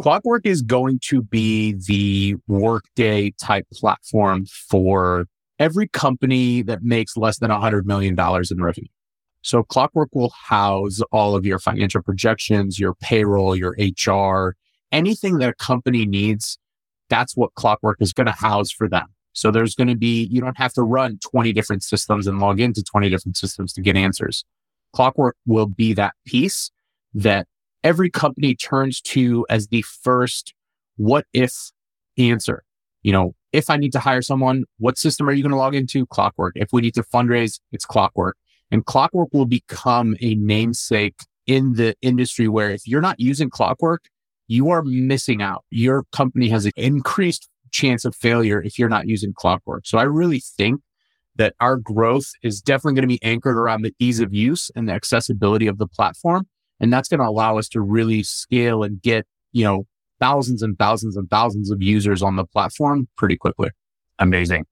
Clockwork 0.01 0.45
is 0.45 0.61
going 0.61 0.99
to 1.03 1.21
be 1.21 1.75
the 1.87 2.35
workday 2.47 3.31
type 3.39 3.67
platform 3.71 4.45
for 4.45 5.25
every 5.59 5.87
company 5.87 6.63
that 6.63 6.81
makes 6.81 7.15
less 7.15 7.37
than 7.37 7.51
$100 7.51 7.85
million 7.85 8.13
in 8.19 8.63
revenue. 8.63 8.87
So 9.43 9.61
Clockwork 9.61 10.09
will 10.13 10.33
house 10.47 11.01
all 11.11 11.35
of 11.35 11.45
your 11.45 11.59
financial 11.59 12.01
projections, 12.01 12.79
your 12.79 12.95
payroll, 12.95 13.55
your 13.55 13.75
HR, 13.77 14.55
anything 14.91 15.37
that 15.39 15.49
a 15.49 15.53
company 15.53 16.05
needs. 16.05 16.57
That's 17.09 17.35
what 17.35 17.53
Clockwork 17.55 17.97
is 18.01 18.13
going 18.13 18.27
to 18.27 18.33
house 18.33 18.71
for 18.71 18.87
them. 18.87 19.07
So 19.33 19.51
there's 19.51 19.75
going 19.75 19.87
to 19.87 19.95
be, 19.95 20.25
you 20.25 20.41
don't 20.41 20.57
have 20.57 20.73
to 20.73 20.83
run 20.83 21.19
20 21.31 21.53
different 21.53 21.83
systems 21.83 22.27
and 22.27 22.39
log 22.39 22.59
into 22.59 22.83
20 22.83 23.09
different 23.09 23.35
systems 23.35 23.73
to 23.73 23.81
get 23.81 23.95
answers. 23.95 24.45
Clockwork 24.93 25.35
will 25.45 25.65
be 25.65 25.93
that 25.93 26.13
piece 26.25 26.71
that 27.15 27.47
every 27.83 28.09
company 28.09 28.55
turns 28.55 29.01
to 29.01 29.45
as 29.49 29.67
the 29.67 29.81
first 29.81 30.53
what 30.97 31.25
if 31.33 31.71
answer. 32.17 32.63
You 33.01 33.11
know, 33.11 33.35
if 33.51 33.69
I 33.69 33.77
need 33.77 33.91
to 33.93 33.99
hire 33.99 34.21
someone, 34.21 34.65
what 34.77 34.97
system 34.97 35.27
are 35.27 35.33
you 35.33 35.43
going 35.43 35.51
to 35.51 35.57
log 35.57 35.75
into? 35.75 36.05
Clockwork. 36.05 36.53
If 36.55 36.69
we 36.71 36.81
need 36.81 36.93
to 36.95 37.03
fundraise, 37.03 37.59
it's 37.71 37.85
Clockwork. 37.85 38.37
And 38.71 38.85
Clockwork 38.85 39.29
will 39.33 39.45
become 39.45 40.15
a 40.21 40.35
namesake 40.35 41.15
in 41.45 41.73
the 41.73 41.95
industry 42.01 42.47
where 42.47 42.71
if 42.71 42.87
you're 42.87 43.01
not 43.01 43.19
using 43.19 43.49
Clockwork, 43.49 44.05
you 44.47 44.69
are 44.69 44.83
missing 44.83 45.41
out. 45.41 45.63
Your 45.69 46.03
company 46.11 46.49
has 46.49 46.65
an 46.65 46.73
increased 46.75 47.49
chance 47.71 48.05
of 48.05 48.15
failure 48.15 48.61
if 48.61 48.77
you're 48.77 48.89
not 48.89 49.07
using 49.07 49.33
Clockwork. 49.33 49.85
So 49.85 49.97
I 49.97 50.03
really 50.03 50.39
think 50.39 50.81
that 51.35 51.55
our 51.59 51.77
growth 51.77 52.31
is 52.43 52.61
definitely 52.61 52.93
going 52.93 53.09
to 53.09 53.15
be 53.15 53.23
anchored 53.23 53.57
around 53.57 53.81
the 53.81 53.93
ease 53.99 54.19
of 54.19 54.33
use 54.33 54.69
and 54.75 54.87
the 54.87 54.93
accessibility 54.93 55.67
of 55.67 55.79
the 55.79 55.87
platform. 55.87 56.47
And 56.79 56.93
that's 56.93 57.09
going 57.09 57.19
to 57.19 57.27
allow 57.27 57.57
us 57.57 57.67
to 57.69 57.81
really 57.81 58.23
scale 58.23 58.83
and 58.83 59.01
get, 59.01 59.25
you 59.51 59.63
know, 59.63 59.85
thousands 60.19 60.61
and 60.61 60.77
thousands 60.77 61.17
and 61.17 61.29
thousands 61.29 61.71
of 61.71 61.81
users 61.81 62.21
on 62.21 62.35
the 62.35 62.45
platform 62.45 63.07
pretty 63.17 63.37
quickly. 63.37 63.69
Amazing. 64.19 64.65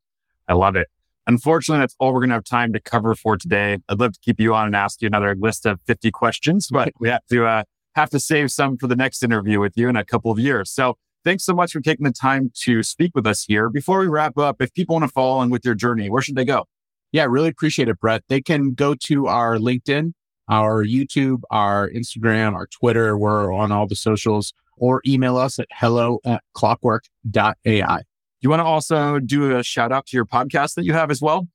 I 0.48 0.54
love 0.54 0.76
it. 0.76 0.88
Unfortunately, 1.28 1.80
that's 1.80 1.96
all 2.00 2.14
we're 2.14 2.20
going 2.20 2.30
to 2.30 2.36
have 2.36 2.44
time 2.44 2.74
to 2.74 2.80
cover 2.80 3.16
for 3.16 3.38
today. 3.38 3.78
I'd 3.90 4.00
love 4.00 4.14
to 4.14 4.20
keep 4.22 4.40
you 4.40 4.54
on 4.54 4.68
and 4.68 4.76
ask 4.76 5.02
you 5.02 5.08
another 5.08 5.36
list 5.40 5.66
of 5.66 5.80
50 5.86 6.12
questions, 6.12 6.68
but 6.72 6.92
we 7.00 7.10
have 7.10 7.26
to, 7.30 7.46
uh, 7.46 7.64
have 7.96 8.10
to 8.12 8.20
save 8.20 8.52
some 8.52 8.78
for 8.78 8.88
the 8.88 8.96
next 8.96 9.24
interview 9.24 9.60
with 9.60 9.74
you 9.76 9.90
in 9.90 9.96
a 9.96 10.06
couple 10.06 10.32
of 10.32 10.40
years. 10.40 10.72
So 10.72 10.98
thanks 11.24 11.44
so 11.44 11.54
much 11.54 11.72
for 11.72 11.82
taking 11.82 12.06
the 12.06 12.12
time 12.12 12.52
to 12.62 12.84
speak 12.84 13.12
with 13.16 13.28
us 13.28 13.44
here. 13.44 13.70
Before 13.70 14.00
we 14.00 14.08
wrap 14.08 14.38
up, 14.38 14.62
if 14.62 14.74
people 14.74 14.94
want 14.96 15.04
to 15.04 15.12
follow 15.12 15.38
on 15.38 15.50
with 15.50 15.66
your 15.66 15.76
journey, 15.76 16.10
where 16.10 16.22
should 16.22 16.36
they 16.36 16.46
go? 16.46 16.66
Yeah, 17.12 17.26
really 17.26 17.50
appreciate 17.50 17.90
it, 17.90 18.00
Brett. 18.00 18.24
They 18.30 18.42
can 18.42 18.74
go 18.74 18.96
to 18.96 19.28
our 19.28 19.58
LinkedIn, 19.58 20.14
our 20.48 20.84
YouTube, 20.84 21.42
our 21.52 21.90
Instagram, 21.90 22.54
our 22.54 22.68
Twitter. 22.68 23.18
We're 23.18 23.54
on 23.54 23.72
all 23.72 23.88
the 23.88 23.96
socials 23.96 24.54
or 24.78 25.02
email 25.06 25.38
us 25.38 25.60
at 25.60 25.68
hello 25.72 26.20
at 26.26 26.42
clockwork.ai. 26.56 28.02
You 28.40 28.50
want 28.50 28.62
to 28.62 28.66
also 28.66 29.20
do 29.20 29.56
a 29.56 29.64
shout 29.64 29.92
out 29.92 30.08
to 30.08 30.18
your 30.18 30.26
podcast 30.26 30.76
that 30.76 30.86
you 30.86 30.94
have 30.94 31.12
as 31.12 31.22
well? 31.22 31.48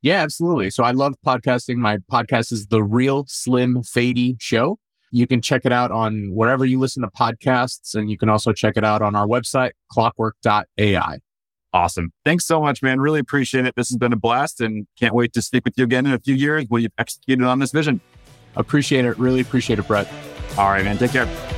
Yeah, 0.00 0.22
absolutely. 0.22 0.70
So 0.70 0.82
I 0.82 0.92
love 0.92 1.14
podcasting. 1.26 1.76
My 1.76 1.98
podcast 2.10 2.52
is 2.52 2.68
the 2.68 2.82
Real 2.82 3.26
Slim 3.28 3.82
Fady 3.82 4.36
Show. 4.40 4.78
You 5.10 5.26
can 5.26 5.42
check 5.42 5.62
it 5.64 5.72
out 5.72 5.90
on 5.90 6.30
wherever 6.32 6.64
you 6.64 6.78
listen 6.78 7.02
to 7.02 7.08
podcasts, 7.08 7.94
and 7.94 8.10
you 8.10 8.16
can 8.16 8.28
also 8.28 8.52
check 8.52 8.76
it 8.76 8.84
out 8.84 9.02
on 9.02 9.16
our 9.16 9.26
website, 9.26 9.72
clockwork.ai. 9.92 11.18
Awesome. 11.72 12.12
Thanks 12.24 12.46
so 12.46 12.60
much, 12.60 12.82
man. 12.82 13.00
Really 13.00 13.20
appreciate 13.20 13.64
it. 13.64 13.74
This 13.76 13.88
has 13.90 13.96
been 13.96 14.12
a 14.12 14.16
blast 14.16 14.60
and 14.60 14.86
can't 14.98 15.14
wait 15.14 15.32
to 15.34 15.42
speak 15.42 15.64
with 15.64 15.74
you 15.76 15.84
again 15.84 16.06
in 16.06 16.12
a 16.12 16.18
few 16.18 16.34
years 16.34 16.64
when 16.68 16.82
you've 16.82 16.92
executed 16.98 17.44
on 17.44 17.60
this 17.60 17.70
vision. 17.70 18.00
Appreciate 18.56 19.04
it. 19.04 19.18
Really 19.18 19.40
appreciate 19.40 19.78
it, 19.78 19.86
Brett. 19.86 20.08
All 20.58 20.68
right, 20.68 20.84
man. 20.84 20.98
Take 20.98 21.12
care. 21.12 21.49